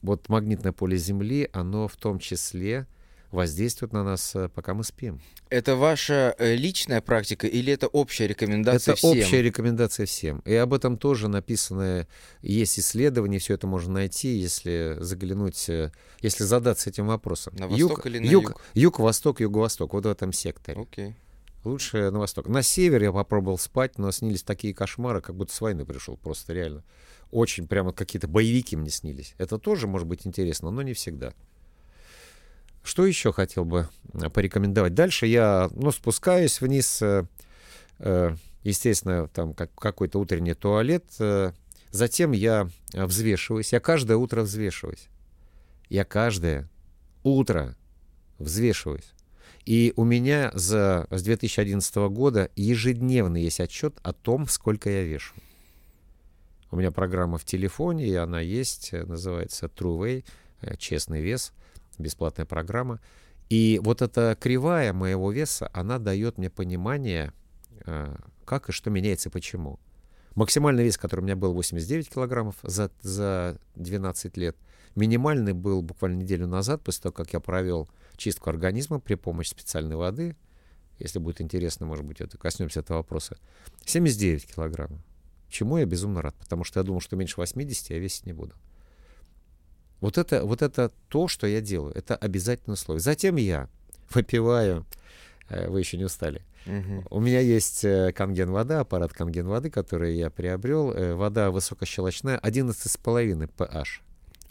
[0.01, 2.87] вот магнитное поле Земли, оно в том числе
[3.31, 5.19] воздействует на нас, э, пока мы спим.
[5.49, 9.11] Это ваша э, личная практика или это общая рекомендация это всем?
[9.11, 10.39] Это общая рекомендация всем.
[10.45, 12.07] И об этом тоже написано,
[12.41, 17.55] есть исследования, все это можно найти, если заглянуть, э, если задаться этим вопросом.
[17.57, 18.43] На восток юг, или на юг?
[18.49, 20.81] Юг, юг восток, юго-восток, вот в этом секторе.
[20.81, 21.15] Окей.
[21.65, 22.47] Лучше на восток.
[22.47, 26.53] На север я попробовал спать, но снились такие кошмары, как будто с войны пришел, просто
[26.53, 26.83] реально
[27.31, 29.35] очень прямо какие-то боевики мне снились.
[29.37, 31.33] Это тоже может быть интересно, но не всегда.
[32.89, 34.95] Что еще хотел бы э, порекомендовать?
[34.95, 37.23] Дальше я, ну, спускаюсь вниз, э,
[37.99, 41.05] э, естественно, там как, какой-то утренний туалет.
[41.91, 43.73] Затем я взвешиваюсь.
[43.73, 45.07] Я каждое утро взвешиваюсь.
[45.89, 46.67] Я каждое
[47.21, 47.77] утро
[48.39, 49.13] взвешиваюсь.
[49.65, 55.35] И у меня за, с 2011 года ежедневно есть отчет о том, сколько я вешу.
[56.71, 60.23] У меня программа в телефоне, и она есть, называется True
[60.63, 61.53] Way, честный вес,
[61.99, 62.99] бесплатная программа.
[63.49, 67.33] И вот эта кривая моего веса, она дает мне понимание,
[67.85, 69.79] э, как и что меняется и почему.
[70.35, 74.55] Максимальный вес, который у меня был 89 килограммов за, за 12 лет,
[74.95, 79.95] минимальный был буквально неделю назад, после того, как я провел чистку организма при помощи специальной
[79.95, 80.35] воды.
[80.99, 83.37] Если будет интересно, может быть, это коснемся этого вопроса.
[83.85, 85.01] 79 килограммов.
[85.49, 88.55] Чему я безумно рад, потому что я думал, что меньше 80 я весить не буду.
[90.01, 91.93] Вот это, вот это то, что я делаю.
[91.95, 93.01] Это обязательное условие.
[93.01, 93.67] Затем я
[94.09, 94.85] выпиваю.
[95.49, 96.41] Э, вы еще не устали.
[96.65, 97.05] Угу.
[97.09, 100.91] У меня есть э, канген вода, аппарат канген воды, который я приобрел.
[100.91, 103.83] Э, вода высокощелочная, 11,5 pH.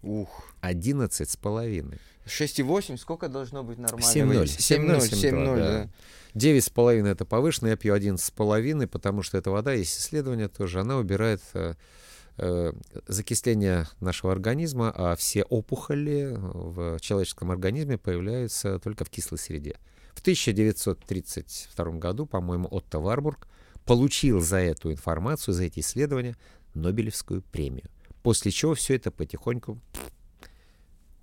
[0.02, 0.54] Ух.
[0.62, 1.98] 11,5.
[2.26, 4.04] 6,8 сколько должно быть нормально?
[4.04, 4.44] 7,0.
[4.44, 5.88] 7,0, 7,0, да.
[6.34, 11.40] 9,5 это повышенное, я пью 11,5, потому что эта вода, есть исследование тоже, она убирает
[13.06, 19.76] закисление нашего организма, а все опухоли в человеческом организме появляются только в кислой среде.
[20.12, 23.48] В 1932 году, по-моему, Отто Варбург
[23.84, 26.36] получил за эту информацию, за эти исследования
[26.74, 27.90] Нобелевскую премию.
[28.22, 29.80] После чего все это потихоньку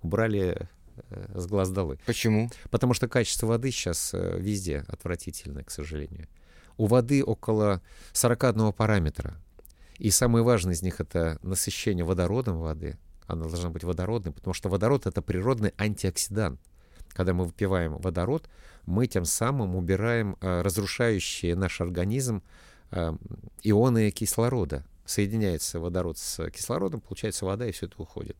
[0.02, 0.68] убрали
[1.10, 1.98] Э, с глаз долой.
[2.06, 2.50] Почему?
[2.70, 6.28] Потому что качество воды сейчас э, везде отвратительное, к сожалению.
[6.76, 9.36] У воды около 41 параметра.
[9.98, 12.98] И самый важный из них это насыщение водородом воды.
[13.26, 16.60] Она должна быть водородной, потому что водород это природный антиоксидант,
[17.08, 18.48] Когда мы выпиваем водород,
[18.84, 22.42] мы тем самым убираем э, разрушающие наш организм
[22.92, 23.16] э,
[23.62, 24.84] ионы кислорода.
[25.04, 28.36] Соединяется водород с кислородом, получается вода, и все это уходит.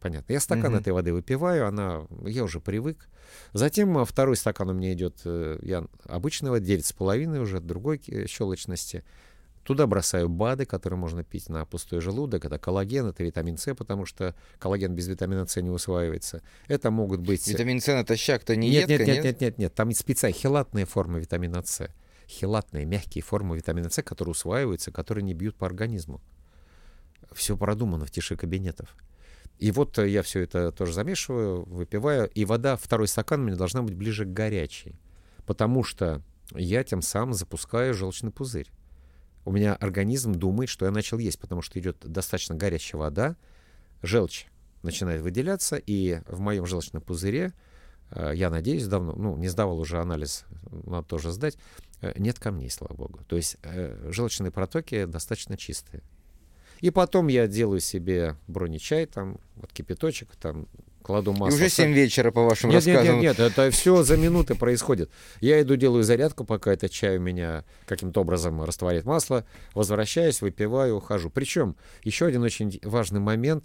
[0.00, 0.34] Понятно.
[0.34, 0.80] Я стакан mm-hmm.
[0.80, 3.08] этой воды выпиваю, она, я уже привык.
[3.54, 9.04] Затем э, второй стакан у меня идет, э, я обычного, 9,5 уже, другой щелочности.
[9.64, 12.44] Туда бросаю БАДы, которые можно пить на пустой желудок.
[12.44, 16.42] Это коллаген, это витамин С, потому что коллаген без витамина С не усваивается.
[16.68, 17.48] Это могут быть...
[17.48, 19.74] Витамин С натощак-то не нет, едко, нет, нет, нет, нет, нет.
[19.74, 21.88] Там специально хелатные формы витамина С.
[22.28, 26.20] Хелатные, мягкие формы витамина С, которые усваиваются, которые не бьют по организму.
[27.32, 28.94] Все продумано в тиши кабинетов.
[29.58, 33.82] И вот я все это тоже замешиваю, выпиваю, и вода, второй стакан у меня должна
[33.82, 35.00] быть ближе к горячей,
[35.46, 36.22] потому что
[36.54, 38.70] я тем самым запускаю желчный пузырь.
[39.44, 43.36] У меня организм думает, что я начал есть, потому что идет достаточно горячая вода,
[44.02, 44.46] желчь
[44.82, 47.52] начинает выделяться, и в моем желчном пузыре,
[48.10, 51.58] э, я надеюсь, давно, ну, не сдавал уже анализ, надо тоже сдать,
[52.00, 53.20] э, нет камней, слава богу.
[53.26, 56.02] То есть э, желчные протоки достаточно чистые.
[56.80, 60.68] И потом я делаю себе бронечай, там, вот кипяточек, там,
[61.04, 61.56] кладу масло.
[61.56, 63.20] И уже 7 вечера, по вашим нет, рассказам.
[63.20, 65.10] Нет, нет, нет, это все за минуты происходит.
[65.40, 70.96] Я иду, делаю зарядку, пока этот чай у меня каким-то образом растворяет масло, возвращаюсь, выпиваю,
[70.96, 71.30] ухожу.
[71.30, 73.64] Причем еще один очень важный момент.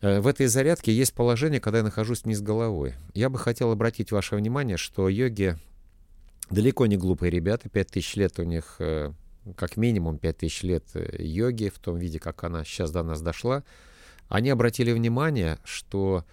[0.00, 2.94] Э, в этой зарядке есть положение, когда я нахожусь вниз головой.
[3.12, 5.56] Я бы хотел обратить ваше внимание, что йоги
[6.50, 9.12] далеко не глупые ребята, 5000 лет у них э,
[9.56, 13.62] как минимум 5000 лет э, йоги в том виде, как она сейчас до нас дошла,
[14.34, 16.24] они обратили внимание, что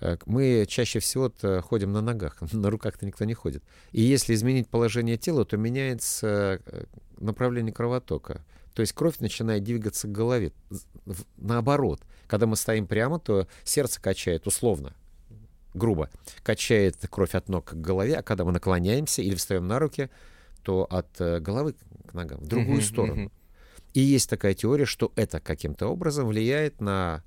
[0.00, 3.62] э, мы чаще всего ходим на ногах, на руках-то никто не ходит.
[3.92, 6.84] И если изменить положение тела, то меняется э,
[7.18, 8.46] направление кровотока.
[8.72, 10.52] То есть кровь начинает двигаться к голове.
[11.36, 14.94] Наоборот, когда мы стоим прямо, то сердце качает условно,
[15.74, 16.08] грубо,
[16.42, 20.08] качает кровь от ног к голове, а когда мы наклоняемся или встаем на руки,
[20.62, 21.74] то от головы
[22.06, 23.24] к ногам, в другую uh-huh, сторону.
[23.24, 23.32] Uh-huh.
[23.92, 27.22] И есть такая теория, что это каким-то образом влияет на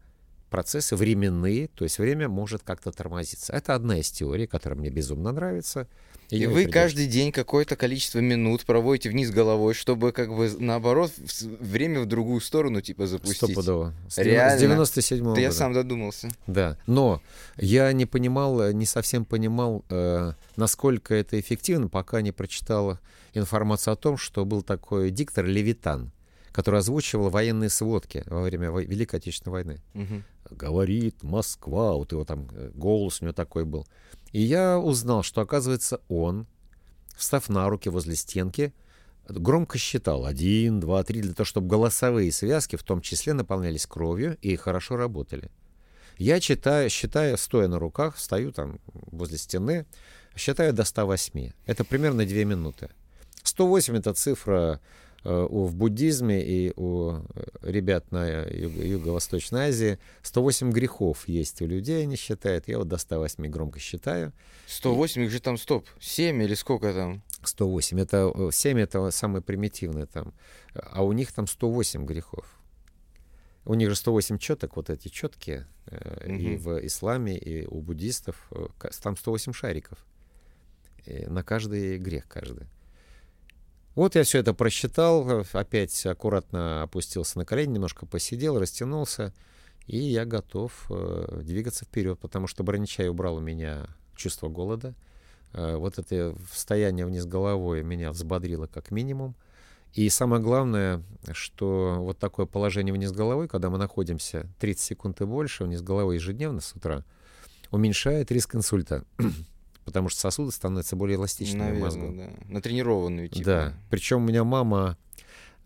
[0.53, 3.51] процессы временные, то есть время может как-то тормозиться.
[3.51, 5.87] Это одна из теорий, которая мне безумно нравится.
[6.29, 11.11] И, и вы каждый день какое-то количество минут проводите вниз головой, чтобы как бы наоборот
[11.59, 13.37] время в другую сторону типа запустить.
[13.37, 13.95] Стопудово.
[14.07, 14.57] С Реально.
[14.59, 15.41] С 97 -го года.
[15.41, 16.29] я сам додумался.
[16.45, 16.77] Да.
[16.85, 17.19] Но
[17.57, 22.99] я не понимал, не совсем понимал, э, насколько это эффективно, пока не прочитал
[23.33, 26.11] информацию о том, что был такой диктор Левитан,
[26.53, 29.81] который озвучивал военные сводки во время Великой Отечественной войны.
[29.95, 30.55] Угу.
[30.55, 33.87] Говорит Москва, вот его там э, голос у него такой был.
[34.31, 36.47] И я узнал, что, оказывается, он,
[37.17, 38.71] встав на руки возле стенки,
[39.27, 44.37] громко считал один, два, три, для того, чтобы голосовые связки в том числе наполнялись кровью
[44.41, 45.49] и хорошо работали.
[46.17, 49.87] Я читаю, считаю, стоя на руках, стою там возле стены,
[50.35, 51.51] считаю до 108.
[51.65, 52.89] Это примерно 2 минуты.
[53.43, 54.79] 108— это цифра
[55.23, 57.21] в буддизме и у э,
[57.61, 62.67] ребят на Юго-Восточной Азии 108 грехов есть у людей, они считают.
[62.67, 64.33] Я вот до 108 громко считаю.
[64.67, 65.25] 108, и...
[65.25, 67.23] их же там, стоп, 7 или сколько там?
[67.43, 67.99] 108.
[68.01, 70.33] Это 7 э, это самое примитивное там.
[70.73, 72.45] А у них там 108 грехов.
[73.65, 76.33] У них же 108 четок, вот эти четкие, угу.
[76.33, 78.51] и в исламе, и у буддистов,
[79.01, 80.05] там 108 шариков.
[81.05, 82.67] И на каждый грех каждый.
[83.95, 89.33] Вот я все это просчитал, опять аккуратно опустился на колени, немножко посидел, растянулся,
[89.85, 94.95] и я готов э, двигаться вперед, потому что броничай убрал у меня чувство голода.
[95.53, 99.35] Э, вот это состояние вниз головой меня взбодрило как минимум.
[99.93, 101.03] И самое главное,
[101.33, 106.15] что вот такое положение вниз головой, когда мы находимся 30 секунд и больше вниз головой
[106.15, 107.05] ежедневно с утра,
[107.69, 109.03] уменьшает риск инсульта
[109.83, 112.13] потому что сосуды становятся более эластичными Наверное, мозгу.
[112.15, 112.29] Да.
[112.53, 113.45] Натренированные, типа.
[113.45, 113.73] Да.
[113.89, 114.97] Причем у меня мама,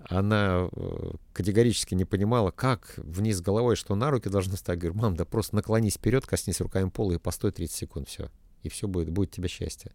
[0.10, 4.82] она э, категорически не понимала, как вниз головой, что на руки должны ставить.
[4.82, 8.30] Говорю, мам, да просто наклонись вперед, коснись руками пола и постой 30 секунд, все.
[8.64, 9.92] И все будет, будет тебе счастье.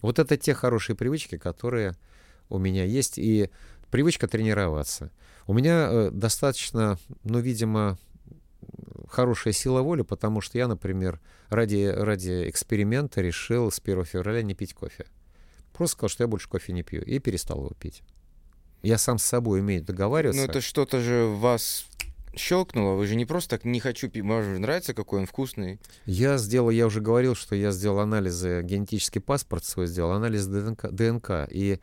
[0.00, 1.96] Вот это те хорошие привычки, которые
[2.48, 3.18] у меня есть.
[3.18, 3.50] И
[3.90, 5.10] привычка тренироваться.
[5.46, 7.98] У меня э, достаточно, ну, видимо,
[9.08, 14.54] хорошая сила воли, потому что я, например, ради, ради эксперимента решил с 1 февраля не
[14.54, 15.06] пить кофе.
[15.72, 18.02] Просто сказал, что я больше кофе не пью, и перестал его пить.
[18.82, 20.42] Я сам с собой умею договариваться.
[20.42, 21.86] Ну это что-то же вас
[22.34, 25.78] щелкнуло, вы же не просто так не хочу пить, вам же нравится, какой он вкусный.
[26.06, 30.90] Я сделал, я уже говорил, что я сделал анализы, генетический паспорт свой сделал, анализ ДНК,
[30.90, 31.80] ДНК и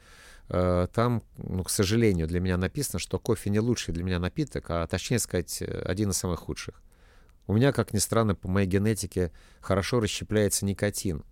[0.49, 4.87] там, ну, к сожалению, для меня написано, что кофе не лучший для меня напиток, а
[4.87, 6.81] точнее сказать, один из самых худших.
[7.47, 9.31] У меня, как ни странно, по моей генетике
[9.61, 11.23] хорошо расщепляется никотин.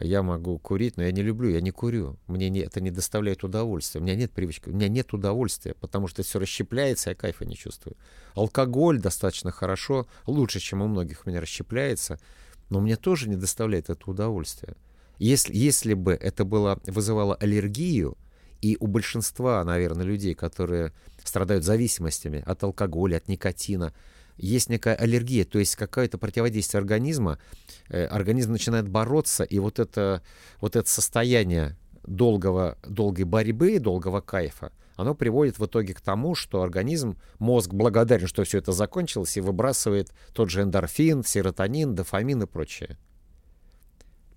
[0.00, 2.18] Я могу курить, но я не люблю, я не курю.
[2.26, 4.00] Мне не, это не доставляет удовольствия.
[4.00, 7.56] У меня нет привычки, у меня нет удовольствия, потому что все расщепляется, я кайфа не
[7.56, 7.96] чувствую.
[8.34, 12.18] Алкоголь достаточно хорошо, лучше, чем у многих у меня расщепляется,
[12.70, 14.74] но мне тоже не доставляет это удовольствия.
[15.18, 18.18] Если, если бы это было, вызывало аллергию,
[18.64, 23.92] и у большинства, наверное, людей, которые страдают зависимостями от алкоголя, от никотина,
[24.38, 27.38] есть некая аллергия, то есть какое-то противодействие организма,
[27.90, 30.22] э, организм начинает бороться, и вот это,
[30.62, 36.62] вот это состояние долгого, долгой борьбы, долгого кайфа, оно приводит в итоге к тому, что
[36.62, 42.46] организм, мозг благодарен, что все это закончилось, и выбрасывает тот же эндорфин, серотонин, дофамин и
[42.46, 42.96] прочее.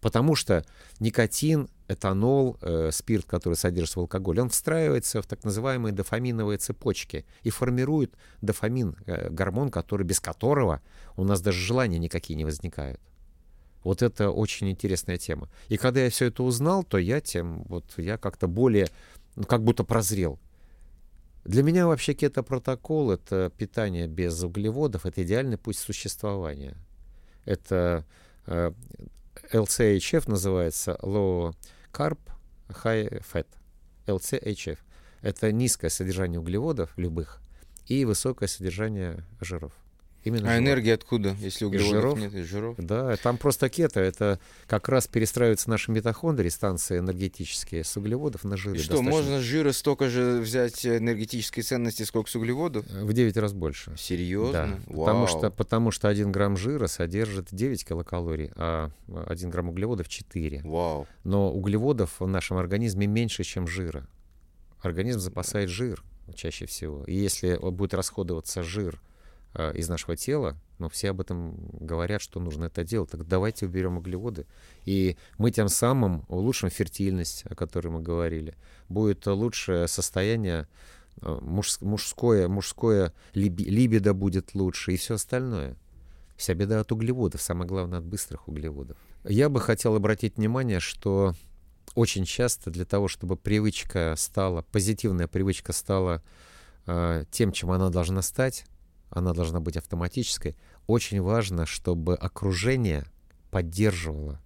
[0.07, 0.63] Потому что
[1.01, 7.25] никотин, этанол, э, спирт, который содержится в алкоголе, он встраивается в так называемые дофаминовые цепочки
[7.43, 10.81] и формирует дофамин, э, гормон, который, без которого
[11.17, 13.01] у нас даже желания никакие не возникают.
[13.83, 15.49] Вот это очень интересная тема.
[15.67, 18.87] И когда я все это узнал, то я тем, вот я как-то более,
[19.35, 20.39] ну, как будто прозрел.
[21.43, 26.77] Для меня вообще кето-протокол— это питание без углеводов, это идеальный путь существования.
[27.43, 28.05] Это
[28.45, 28.71] э,
[29.51, 31.55] LCHF называется Low
[31.93, 32.19] Carb
[32.67, 33.47] High Fat.
[34.05, 34.77] LCHF.
[35.21, 37.41] Это низкое содержание углеводов любых
[37.85, 39.73] и высокое содержание жиров.
[40.23, 40.65] Именно а жиров.
[40.65, 42.19] энергия откуда, если углеводов жиров?
[42.19, 42.75] нет, из жиров?
[42.77, 48.57] Да, там просто кето, это как раз перестраиваются наши митохондрии, станции энергетические, с углеводов на
[48.57, 48.75] жиры.
[48.75, 49.11] И что, достаточно...
[49.11, 52.85] можно с жира столько же взять энергетической ценности, сколько с углеводов?
[52.87, 53.95] В 9 раз больше.
[53.97, 54.79] Серьезно?
[54.87, 58.91] Да, потому что, потому что 1 грамм жира содержит 9 килокалорий, а
[59.27, 60.61] 1 грамм углеводов 4.
[60.63, 61.07] Вау.
[61.23, 64.07] Но углеводов в нашем организме меньше, чем жира.
[64.81, 66.03] Организм запасает жир
[66.35, 67.03] чаще всего.
[67.05, 68.99] И если будет расходоваться жир
[69.73, 73.11] из нашего тела, но все об этом говорят, что нужно это делать.
[73.11, 74.45] Так давайте уберем углеводы.
[74.85, 78.55] И мы тем самым улучшим фертильность, о которой мы говорили.
[78.87, 80.67] Будет лучшее состояние,
[81.21, 85.75] э, мужское, мужское либидо будет лучше и все остальное.
[86.35, 88.97] Вся беда от углеводов, самое главное от быстрых углеводов.
[89.23, 91.33] Я бы хотел обратить внимание, что
[91.95, 96.21] очень часто для того, чтобы привычка стала, позитивная привычка стала
[96.85, 98.65] э, тем, чем она должна стать,
[99.09, 100.55] она должна быть автоматической.
[100.85, 103.05] Очень важно, чтобы окружение
[103.51, 104.41] поддерживало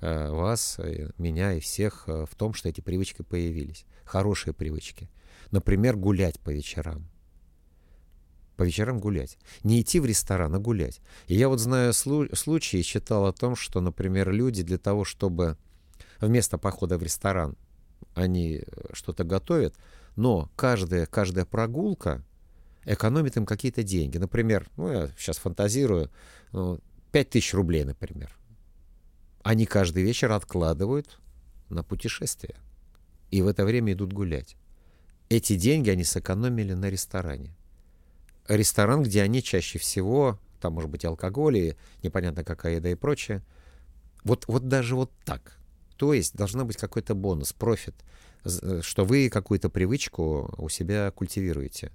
[0.00, 3.84] э, вас, э, меня и всех э, в том, что эти привычки появились.
[4.04, 5.08] Хорошие привычки.
[5.50, 7.08] Например, гулять по вечерам.
[8.56, 9.38] По вечерам гулять.
[9.62, 11.00] Не идти в ресторан, а гулять.
[11.26, 15.56] И я вот знаю слу- случаи, читал о том, что, например, люди для того, чтобы
[16.20, 17.56] вместо похода в ресторан
[18.14, 19.76] они что-то готовят,
[20.16, 22.24] но каждая, каждая прогулка
[22.88, 24.16] экономит им какие-то деньги.
[24.18, 26.10] Например, ну, я сейчас фантазирую,
[26.52, 26.80] ну,
[27.12, 28.36] 5000 рублей, например.
[29.42, 31.18] Они каждый вечер откладывают
[31.68, 32.56] на путешествие.
[33.30, 34.56] И в это время идут гулять.
[35.28, 37.54] Эти деньги они сэкономили на ресторане.
[38.48, 43.42] Ресторан, где они чаще всего, там может быть алкоголь и непонятно какая еда и прочее.
[44.24, 45.58] Вот, вот даже вот так.
[45.96, 47.94] То есть должна быть какой-то бонус, профит,
[48.44, 51.92] э, что вы какую-то привычку у себя культивируете.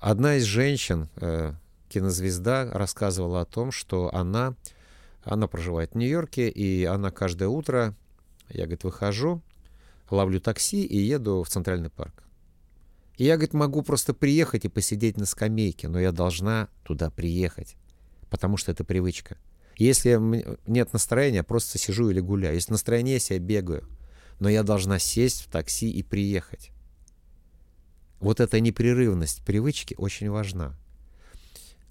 [0.00, 1.54] Одна из женщин, э,
[1.88, 4.54] кинозвезда, рассказывала о том, что она,
[5.24, 7.96] она проживает в Нью-Йорке, и она каждое утро,
[8.48, 9.42] я, говорит, выхожу,
[10.08, 12.22] ловлю такси и еду в Центральный парк.
[13.16, 17.74] И я, говорит, могу просто приехать и посидеть на скамейке, но я должна туда приехать,
[18.30, 19.36] потому что это привычка.
[19.76, 20.16] Если
[20.68, 22.54] нет настроения, просто сижу или гуляю.
[22.54, 23.88] Если настроение есть, я бегаю.
[24.38, 26.70] Но я должна сесть в такси и приехать.
[28.20, 30.74] Вот эта непрерывность привычки очень важна.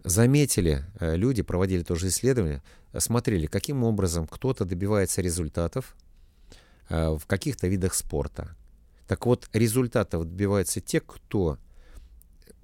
[0.04, 2.64] Заметили э, люди, проводили тоже исследования,
[2.98, 5.96] смотрели, каким образом кто-то добивается результатов
[6.90, 8.56] э, в каких-то видах спорта.
[9.08, 11.58] Так вот, результатов добиваются те, кто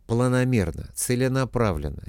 [0.07, 2.03] планомерно, целенаправленно,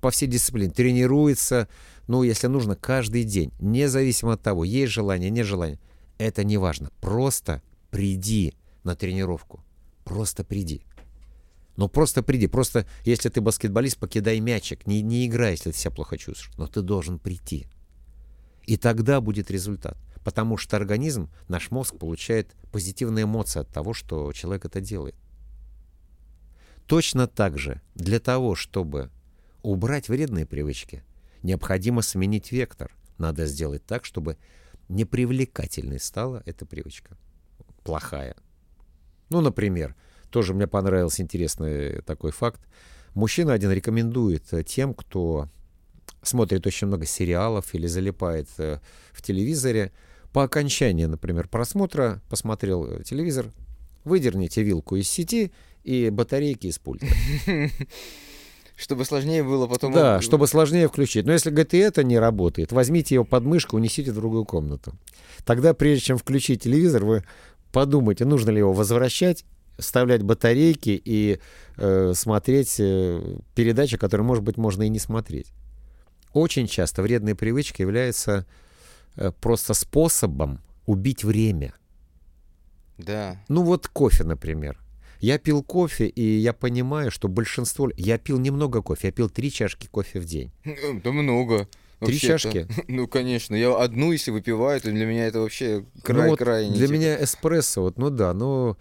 [0.00, 1.68] по всей дисциплине тренируется,
[2.08, 5.78] ну, если нужно, каждый день, независимо от того, есть желание, нет желания.
[6.18, 6.90] Это не важно.
[7.00, 9.62] Просто приди на тренировку.
[10.04, 10.84] Просто приди.
[11.76, 12.46] Ну, просто приди.
[12.46, 14.86] Просто, если ты баскетболист, покидай мячик.
[14.86, 16.56] Не, не играй, если ты себя плохо чувствуешь.
[16.58, 17.66] Но ты должен прийти.
[18.64, 19.96] И тогда будет результат.
[20.24, 25.16] Потому что организм, наш мозг получает позитивные эмоции от того, что человек это делает.
[26.86, 29.10] Точно так же для того, чтобы
[29.62, 31.04] убрать вредные привычки,
[31.42, 32.94] необходимо сменить вектор.
[33.18, 34.36] Надо сделать так, чтобы
[34.88, 37.16] непривлекательной стала эта привычка.
[37.82, 38.36] Плохая.
[39.32, 39.94] Ну, например,
[40.30, 42.60] тоже мне понравился интересный такой факт.
[43.14, 45.48] Мужчина один рекомендует тем, кто
[46.22, 48.78] смотрит очень много сериалов или залипает э,
[49.12, 49.92] в телевизоре,
[50.32, 53.46] по окончании, например, просмотра, посмотрел э, телевизор,
[54.04, 55.52] выдерните вилку из сети
[55.82, 57.06] и батарейки из пульта.
[58.76, 59.92] Чтобы сложнее было потом...
[59.92, 61.26] Да, чтобы сложнее включить.
[61.26, 64.94] Но если, говорит, и это не работает, возьмите его под мышку, унесите в другую комнату.
[65.44, 67.24] Тогда, прежде чем включить телевизор, вы
[67.72, 69.44] подумайте, нужно ли его возвращать,
[69.78, 71.40] вставлять батарейки и
[71.76, 75.52] э, смотреть э, передачи, которые, может быть, можно и не смотреть.
[76.32, 78.46] Очень часто вредные привычки являются
[79.16, 81.74] э, просто способом убить время.
[82.98, 83.36] Да.
[83.48, 84.78] Ну вот кофе, например.
[85.20, 87.90] Я пил кофе, и я понимаю, что большинство...
[87.96, 90.50] Я пил немного кофе, я пил три чашки кофе в день.
[91.04, 91.68] Да много.
[92.06, 92.66] Три чашки?
[92.88, 93.54] Ну, конечно.
[93.54, 96.68] Я одну, если выпиваю, то для меня это вообще край ну, край.
[96.70, 96.96] Для типа.
[96.96, 98.76] меня эспрессо, вот, ну да, но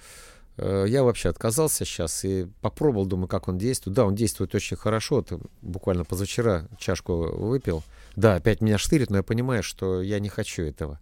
[0.57, 3.95] э, я вообще отказался сейчас и попробовал, думаю, как он действует.
[3.95, 5.15] Да, он действует очень хорошо.
[5.15, 7.84] Вот, буквально позавчера чашку выпил.
[8.15, 10.99] Да, опять меня штырит, но я понимаю, что я не хочу этого.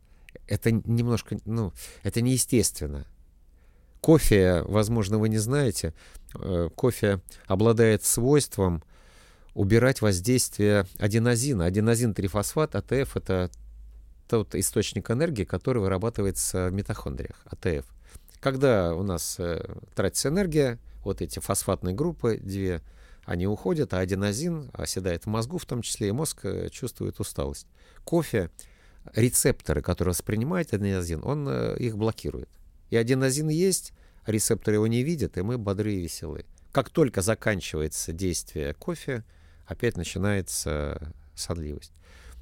[0.48, 3.06] Это немножко, ну, это неестественно.
[4.02, 5.94] Кофе, возможно, вы не знаете,
[6.36, 8.84] э, кофе обладает свойством
[9.54, 11.66] убирать воздействие аденозина.
[11.66, 13.50] Аденозин-трифосфат, АТФ— это
[14.28, 17.86] тот источник энергии, который вырабатывается в митохондриях, АТФ.
[18.40, 19.62] Когда у нас э,
[19.96, 22.82] тратится энергия, вот эти фосфатные группы, две,
[23.26, 27.68] они уходят, а аденозин оседает в мозгу, в том числе и мозг э, чувствует усталость.
[28.04, 28.50] Кофе,
[29.14, 32.50] рецепторы, которые воспринимают аденозин, он их блокирует.
[32.90, 33.94] И аденозин есть,
[34.26, 36.46] рецепторы его не видят, и мы бодры и веселы.
[36.72, 39.24] Как только заканчивается действие кофе,
[39.70, 41.94] опять начинается сонливость.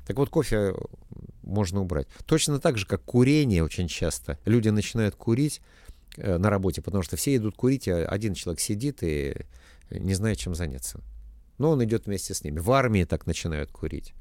[0.07, 0.73] Так вот, кофе
[1.43, 2.07] можно убрать.
[2.25, 4.39] Точно так же, как курение очень часто.
[4.45, 5.61] Люди начинают курить
[6.15, 9.35] э, на работе, потому что все идут курить, а один человек сидит и
[9.89, 11.01] не знает, чем заняться.
[11.57, 12.59] Но он идет вместе с ними.
[12.59, 14.13] В армии так начинают курить.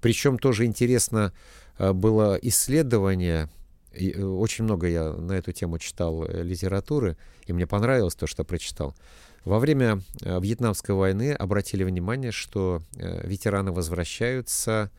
[0.00, 1.32] Причем тоже интересно
[1.78, 3.50] э, было исследование
[3.92, 7.16] и э, очень много я на эту тему читал литературы,
[7.46, 8.94] и мне понравилось то, что прочитал.
[9.44, 14.90] Во время э, Вьетнамской войны обратили внимание, что ветераны возвращаются,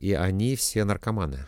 [0.00, 1.46] и они все наркоманы.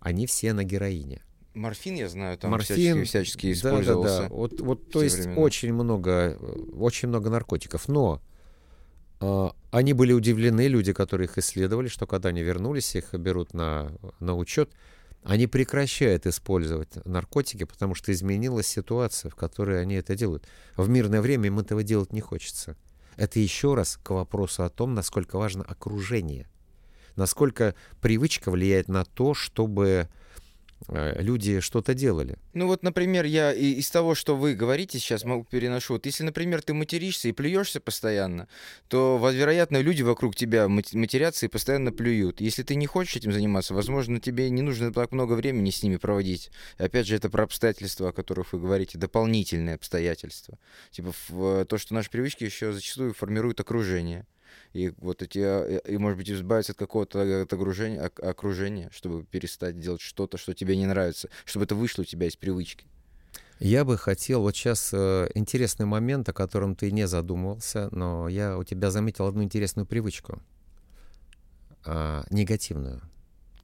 [0.00, 1.22] Они все на героине.
[1.54, 4.16] Морфин, я знаю, там Морфин, всячески, всячески использовался.
[4.16, 4.34] Да, да, да.
[4.34, 5.40] Вот, вот, то есть времена.
[5.40, 6.38] очень много,
[6.74, 7.88] очень много наркотиков.
[7.88, 8.22] Но
[9.20, 13.92] э, они были удивлены, люди, которые их исследовали, что когда они вернулись, их берут на,
[14.18, 14.70] на учет,
[15.24, 20.46] они прекращают использовать наркотики, потому что изменилась ситуация, в которой они это делают.
[20.76, 22.76] В мирное время им этого делать не хочется.
[23.16, 26.48] Это еще раз к вопросу о том, насколько важно окружение.
[27.14, 30.08] Насколько привычка влияет на то, чтобы
[30.88, 32.38] люди что-то делали.
[32.54, 35.94] Ну вот, например, я из того, что вы говорите сейчас, могу переношу.
[35.94, 38.48] Вот если, например, ты материшься и плюешься постоянно,
[38.88, 42.40] то, вероятно, люди вокруг тебя матерятся и постоянно плюют.
[42.40, 45.96] Если ты не хочешь этим заниматься, возможно, тебе не нужно так много времени с ними
[45.96, 46.50] проводить.
[46.78, 50.58] Опять же, это про обстоятельства, о которых вы говорите, дополнительные обстоятельства.
[50.90, 51.12] Типа
[51.68, 54.26] то, что наши привычки еще зачастую формируют окружение
[54.72, 60.00] и вот эти, а, и, может быть, избавиться от какого-то окружения, окружения, чтобы перестать делать
[60.00, 62.86] что-то, что тебе не нравится, чтобы это вышло у тебя из привычки.
[63.64, 68.58] Я бы хотел, вот сейчас э, интересный момент, о котором ты не задумывался, но я
[68.58, 70.42] у тебя заметил одну интересную привычку,
[71.86, 73.02] э, негативную.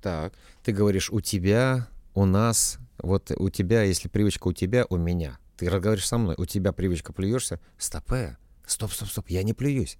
[0.00, 0.34] Так.
[0.62, 5.38] Ты говоришь, у тебя, у нас, вот у тебя, если привычка у тебя, у меня.
[5.56, 8.36] Ты разговариваешь со мной, у тебя привычка плюешься, стопе,
[8.66, 9.98] стоп, стоп, стоп, я не плююсь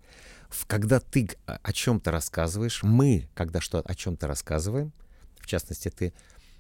[0.67, 4.93] когда ты о чем-то рассказываешь, мы, когда что о чем-то рассказываем,
[5.39, 6.13] в частности ты,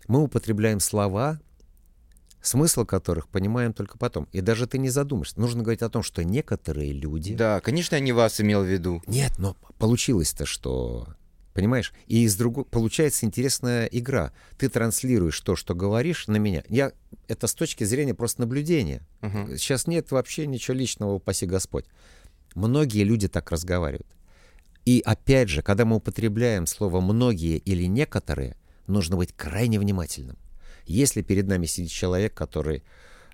[0.06, 1.40] мы употребляем слова,
[2.40, 4.28] смысл которых понимаем только потом.
[4.32, 5.40] И даже ты не задумаешься.
[5.40, 7.34] Нужно говорить о том, что некоторые люди...
[7.34, 9.02] Да, конечно, я не вас имел в виду.
[9.06, 11.08] Нет, но получилось-то, что...
[11.54, 11.92] Понимаешь?
[12.06, 14.32] И из другого получается интересная игра.
[14.58, 16.62] Ты транслируешь то, что говоришь, на меня.
[16.68, 16.92] Я
[17.26, 19.04] это с точки зрения просто наблюдения.
[19.22, 19.56] Угу.
[19.56, 21.86] Сейчас нет вообще ничего личного, упаси Господь.
[22.58, 24.08] Многие люди так разговаривают.
[24.84, 28.56] И опять же, когда мы употребляем слово «многие» или «некоторые»,
[28.88, 30.36] нужно быть крайне внимательным.
[30.84, 32.82] Если перед нами сидит человек, который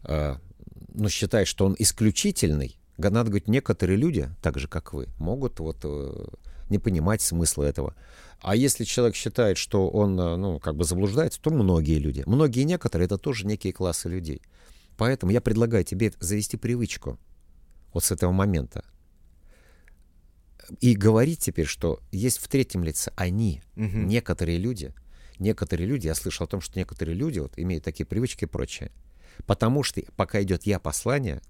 [0.02, 0.36] э,
[0.92, 5.78] ну, считает, что он исключительный, надо говорить, некоторые люди, так же как вы, могут вот
[5.84, 6.26] э,
[6.68, 7.94] не понимать смысла этого.
[8.42, 12.24] А если человек считает, что он, э, ну, как бы заблуждается, то многие люди.
[12.26, 14.42] Многие некоторые— это тоже некие классы людей.
[14.98, 17.18] Поэтому я предлагаю тебе завести привычку
[17.94, 18.84] вот с этого момента
[20.80, 23.84] и говорить теперь, что есть в третьем лице они, угу.
[23.86, 24.92] некоторые люди,
[25.38, 28.90] некоторые люди, я слышал о том, что некоторые люди вот имеют такие привычки и прочее.
[29.46, 31.42] Потому что пока идет я послание,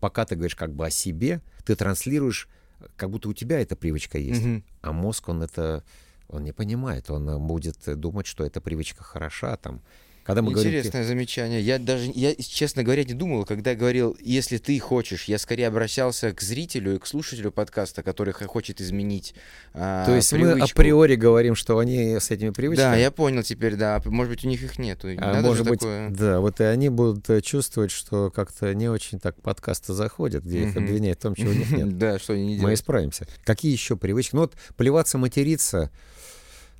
[0.00, 2.48] пока ты говоришь как бы о себе, ты транслируешь,
[2.96, 4.44] как будто у тебя эта привычка есть.
[4.44, 4.62] Угу.
[4.82, 5.84] А мозг, он это,
[6.28, 9.82] он не понимает, он будет думать, что эта привычка хороша, там,
[10.24, 11.08] когда мы Интересное говорим...
[11.08, 11.60] замечание.
[11.60, 15.68] Я даже, я, честно говоря, не думал, когда я говорил, если ты хочешь, я скорее
[15.68, 19.34] обращался к зрителю и к слушателю подкаста, который хочет изменить
[19.74, 20.58] а, То есть привычку.
[20.58, 22.92] мы априори говорим, что они с этими привычками?
[22.92, 24.00] Да, я понял теперь, да.
[24.06, 25.08] Может быть, у них их нету.
[25.18, 26.08] А может быть, такое...
[26.08, 30.64] да, вот и они будут э, чувствовать, что как-то не очень так подкасты заходят, где
[30.64, 31.98] их обвиняют в том, чего у них нет.
[32.04, 32.64] Да, что они не делают.
[32.64, 33.26] Мы исправимся.
[33.44, 34.34] Какие еще привычки?
[34.34, 35.90] Ну вот плеваться, материться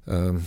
[0.07, 0.42] эм,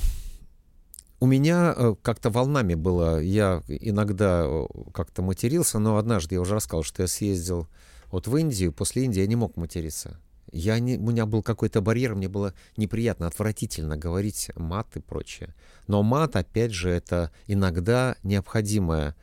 [1.19, 3.19] у меня э, как-то волнами было.
[3.19, 7.67] Я иногда э, как-то матерился, но однажды я уже рассказал, что я съездил
[8.11, 8.71] вот в Индию.
[8.71, 10.19] После Индии я не мог материться.
[10.51, 15.53] Я не, у меня был какой-то барьер, мне было неприятно, отвратительно говорить мат и прочее.
[15.87, 19.15] Но мат, опять же, это иногда необходимая,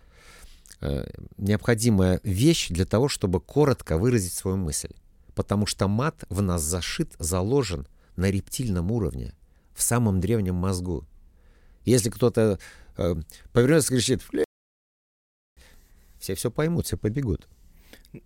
[0.81, 1.07] э,
[1.39, 4.93] необходимая вещь для того, чтобы коротко выразить свою мысль.
[5.35, 7.87] Потому что мат в нас зашит, заложен
[8.17, 9.33] на рептильном уровне,
[9.75, 11.07] в самом древнем мозгу.
[11.85, 12.59] Если кто-то
[12.97, 13.15] э,
[13.53, 14.23] повернется и кричит,
[16.19, 17.47] все все поймут, все побегут.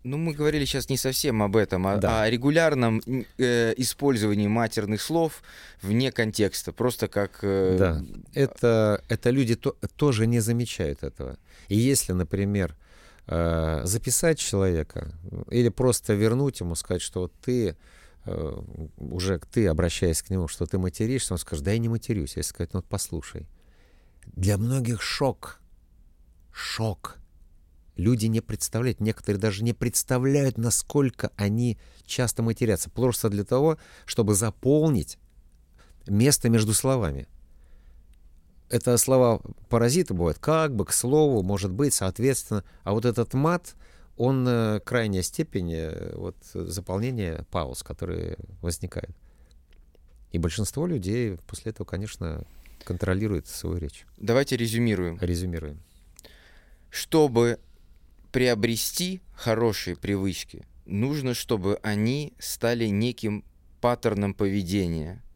[0.05, 2.23] Ну, мы говорили сейчас не совсем об этом, а да.
[2.23, 3.01] о регулярном
[3.39, 5.43] э, использовании матерных слов
[5.81, 7.39] вне контекста, просто как...
[7.43, 7.77] Э...
[7.79, 8.03] Да,
[8.35, 11.39] это, это люди то, тоже не замечают этого.
[11.69, 12.77] И если, например,
[13.27, 15.13] э, записать человека
[15.51, 17.77] или просто вернуть ему, сказать, что вот ты
[18.97, 22.37] уже ты, обращаясь к нему, что ты материшься, он скажет, да я не матерюсь.
[22.37, 23.47] Я сказать, ну послушай.
[24.27, 25.61] Для многих шок.
[26.53, 27.19] Шок.
[27.97, 32.91] Люди не представляют, некоторые даже не представляют, насколько они часто матерятся.
[32.91, 35.19] Просто для того, чтобы заполнить
[36.07, 37.27] место между словами.
[38.71, 42.65] Это слова паразиты бывают как бы, к слову, может быть, соответственно.
[42.85, 43.75] А вот этот мат—
[44.19, 49.17] он э, крайняя степень э, вот, заполнения пауз, которые возникают.
[50.33, 52.45] И большинство людей после этого, конечно,
[52.85, 54.05] контролирует свою речь.
[54.19, 55.19] Давайте резюмируем.
[55.21, 55.81] Резюмируем.
[56.91, 57.59] Чтобы
[58.33, 63.45] приобрести хорошие привычки, нужно, чтобы они стали неким
[63.81, 65.23] паттерном поведения–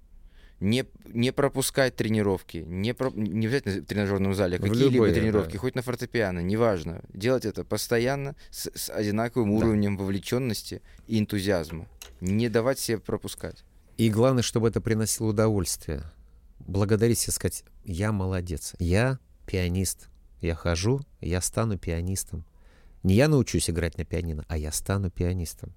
[0.62, 5.58] не, не пропускать тренировки, не, про, не обязательно в тренажерном зале, а какие-либо тренировки, да.
[5.58, 7.02] хоть на фортепиано, неважно.
[7.12, 9.56] Делать это постоянно с, с одинаковым да.
[9.66, 11.88] уровнем вовлеченности и энтузиазма.
[12.20, 13.64] Не давать себе пропускать.
[13.98, 16.04] И главное, чтобы это приносило удовольствие.
[16.60, 20.08] Благодарить себе, сказать, я молодец, я пианист,
[20.40, 22.44] я хожу, я стану пианистом.
[23.02, 25.74] Не я научусь играть на пианино, а я стану пианистом.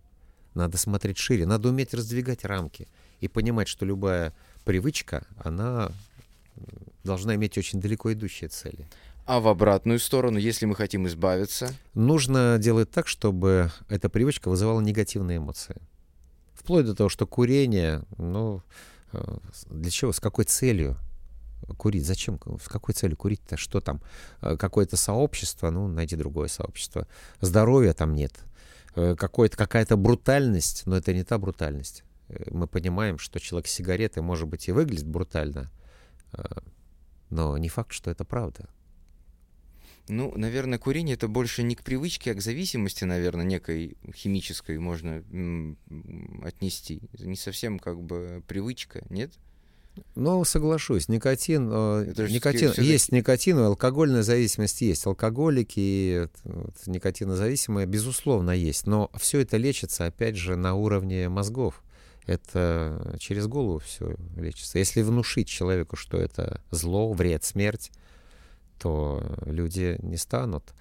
[0.53, 2.88] Надо смотреть шире, надо уметь раздвигать рамки
[3.19, 4.33] и понимать, что любая
[4.66, 5.91] привычка, она
[7.03, 8.86] должна иметь очень далеко идущие цели.
[9.26, 11.74] А в обратную сторону, если мы хотим избавиться?
[11.93, 15.78] Нужно делать так, чтобы эта привычка вызывала негативные эмоции.
[16.53, 18.61] Вплоть до того, что курение, ну,
[19.13, 19.38] э,
[19.70, 20.97] для чего, с какой целью
[21.78, 22.05] курить?
[22.05, 22.39] Зачем?
[22.61, 23.57] С какой целью курить-то?
[23.57, 23.99] Что там?
[24.41, 25.72] Э, какое-то сообщество?
[25.72, 27.07] Ну, найди другое сообщество.
[27.41, 28.34] Здоровья там нет.
[28.95, 32.03] Э, какая-то брутальность, но это не та брутальность.
[32.49, 35.71] Мы понимаем, что человек с сигаретой, может быть, и выглядит брутально,
[36.34, 36.43] э,
[37.30, 38.69] но не факт, что это правда.
[40.07, 45.23] Ну, наверное, курение это больше не к привычке, а к зависимости, наверное, некой химической можно
[46.43, 47.01] отнести.
[47.17, 49.34] Не совсем как бы привычка, нет?
[50.15, 58.51] Ну, соглашусь, никотин, э, это никотин есть никотин, алкогольная зависимость есть, алкоголики, вот, никотинозависимые, безусловно,
[58.51, 61.82] есть, но все это лечится, опять же, на уровне мозгов
[62.26, 64.80] это через голову все лечится.
[64.80, 67.91] Если внушить человеку, что это зло, вред, смерть,
[68.80, 70.73] то люди не станут.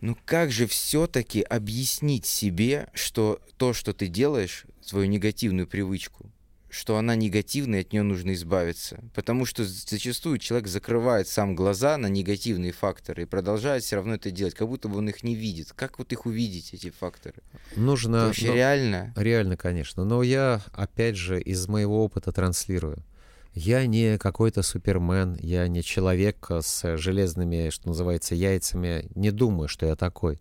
[0.00, 6.30] Ну как же все-таки объяснить себе, что то, что ты делаешь, свою негативную привычку,
[6.70, 9.00] что она негативная, от нее нужно избавиться.
[9.14, 14.30] Потому что зачастую человек закрывает сам глаза на негативные факторы и продолжает все равно это
[14.30, 15.72] делать, как будто бы он их не видит.
[15.74, 17.42] Как вот их увидеть, эти факторы?
[17.76, 18.16] Нужно...
[18.16, 19.12] Это вообще ну, реально?
[19.16, 20.04] Реально, конечно.
[20.04, 23.04] Но я, опять же, из моего опыта транслирую.
[23.52, 29.10] Я не какой-то супермен, я не человек с железными, что называется, яйцами.
[29.16, 30.40] Не думаю, что я такой.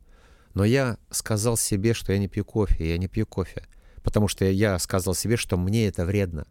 [0.53, 3.65] Но я сказал себе, что я не пью кофе, я не пью кофе
[4.04, 6.45] потому что я сказал себе, что мне это вредно.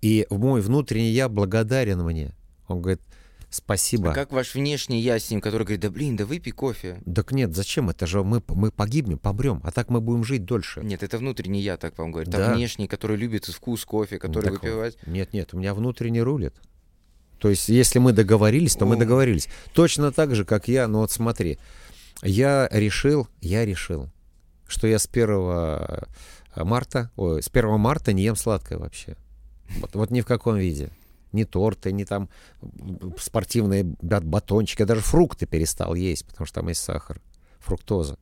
[0.00, 2.34] И мой внутренний я благодарен мне.
[2.68, 3.00] Он говорит,
[3.50, 4.12] спасибо.
[4.12, 7.00] А как ваш внешний я с ним, который говорит, да блин, да выпей кофе.
[7.12, 7.90] Так нет, зачем?
[7.90, 10.80] Это же мы, мы погибнем, помрем, а так мы будем жить дольше.
[10.82, 12.30] Нет, это внутренний я так вам говорит.
[12.30, 12.52] Да.
[12.52, 14.98] А внешний, который любит вкус кофе, который так, выпивает.
[15.06, 16.54] Нет, нет, у меня внутренний рулит.
[17.38, 18.88] То есть, если мы договорились, то О.
[18.88, 19.48] мы договорились.
[19.72, 21.58] Точно так же, как я, ну вот смотри,
[22.22, 24.08] я решил, я решил,
[24.66, 26.06] что я с 1
[26.56, 29.16] марта, ой, с 1 марта не ем сладкое вообще.
[29.80, 30.90] Вот, вот ни в каком виде.
[31.32, 32.30] Ни торты, ни там
[33.18, 34.80] спортивные батончики.
[34.80, 37.20] Я даже фрукты перестал есть, потому что там есть сахар,
[37.58, 38.18] фруктоза.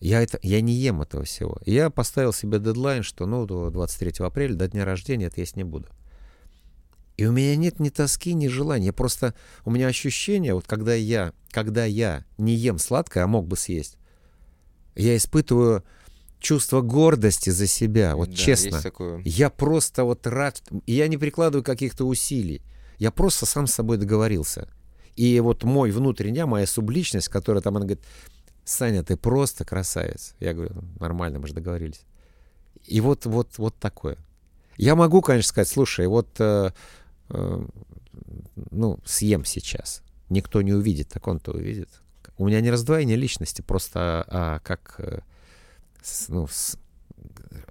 [0.00, 1.58] Я, это, я не ем этого всего.
[1.64, 5.64] Я поставил себе дедлайн, что ну, до 23 апреля, до дня рождения, это есть не
[5.64, 5.88] буду.
[7.16, 8.92] И у меня нет ни тоски, ни желания.
[8.92, 13.56] Просто у меня ощущение, вот когда я, когда я не ем сладкое, а мог бы
[13.56, 13.96] съесть,
[14.96, 15.84] я испытываю
[16.42, 18.82] чувство гордости за себя, вот да, честно.
[19.24, 22.60] Я просто вот рад, я не прикладываю каких-то усилий.
[22.98, 24.68] Я просто сам с собой договорился.
[25.16, 28.04] И вот мой внутренняя, моя субличность, которая там, она говорит,
[28.64, 30.34] Саня, ты просто красавец.
[30.40, 32.02] Я говорю, нормально, мы же договорились.
[32.86, 34.18] И вот, вот, вот такое.
[34.76, 36.70] Я могу, конечно, сказать, слушай, вот, э,
[37.30, 37.66] э,
[38.70, 40.02] ну, съем сейчас.
[40.28, 41.88] Никто не увидит, так он-то увидит.
[42.38, 45.20] У меня не раздвоение личности, просто а, как э,
[46.02, 46.76] с, ну, с,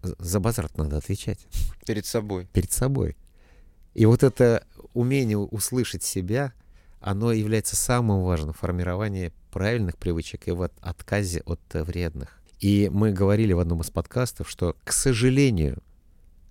[0.02, 1.48] за базар надо отвечать.
[1.86, 2.48] Перед собой.
[2.54, 3.16] Перед собой.
[3.94, 6.54] И вот это умение услышать себя,
[7.00, 12.42] оно является самым важным в формировании правильных привычек и в отказе от вредных.
[12.60, 15.82] И мы говорили в одном из подкастов, что, к сожалению,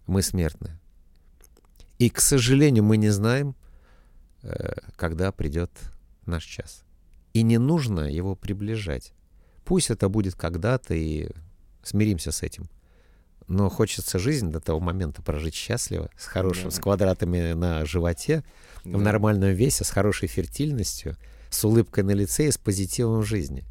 [0.06, 0.78] мы смертны.
[1.98, 3.54] И, к сожалению, мы не знаем,
[4.42, 5.70] э, когда придет
[6.26, 6.82] наш час.
[7.32, 9.12] И не нужно его приближать.
[9.64, 11.28] Пусть это будет когда-то, и
[11.82, 12.68] смиримся с этим.
[13.46, 16.70] Но хочется жизнь до того момента прожить счастливо, с хорошим, да.
[16.70, 18.44] с квадратами на животе,
[18.84, 18.98] да.
[18.98, 21.16] в нормальном весе, с хорошей фертильностью,
[21.50, 23.64] с улыбкой на лице и с позитивом в жизни.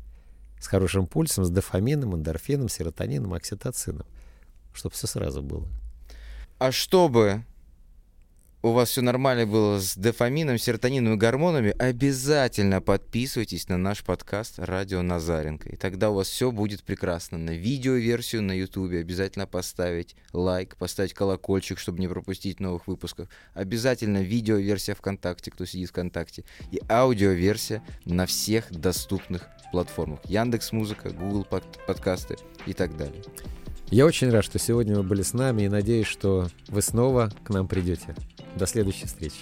[0.60, 4.06] С хорошим пульсом, с дофамином, эндорфином, серотонином, окситоцином.
[4.74, 5.68] Чтобы все сразу было.
[6.58, 7.46] А чтобы
[8.62, 14.56] у вас все нормально было с дофамином, серотонином и гормонами, обязательно подписывайтесь на наш подкаст
[14.58, 15.70] «Радио Назаренко».
[15.70, 17.38] И тогда у вас все будет прекрасно.
[17.38, 23.30] На видеоверсию на YouTube обязательно поставить лайк, поставить колокольчик, чтобы не пропустить новых выпусков.
[23.54, 26.44] Обязательно видеоверсия ВКонтакте, кто сидит ВКонтакте.
[26.72, 30.20] И аудиоверсия на всех доступных платформах.
[30.26, 32.36] Яндекс Музыка, Google подкасты
[32.66, 33.24] и так далее.
[33.90, 37.50] Я очень рад, что сегодня вы были с нами и надеюсь, что вы снова к
[37.50, 38.16] нам придете.
[38.56, 39.38] До следующей встречи.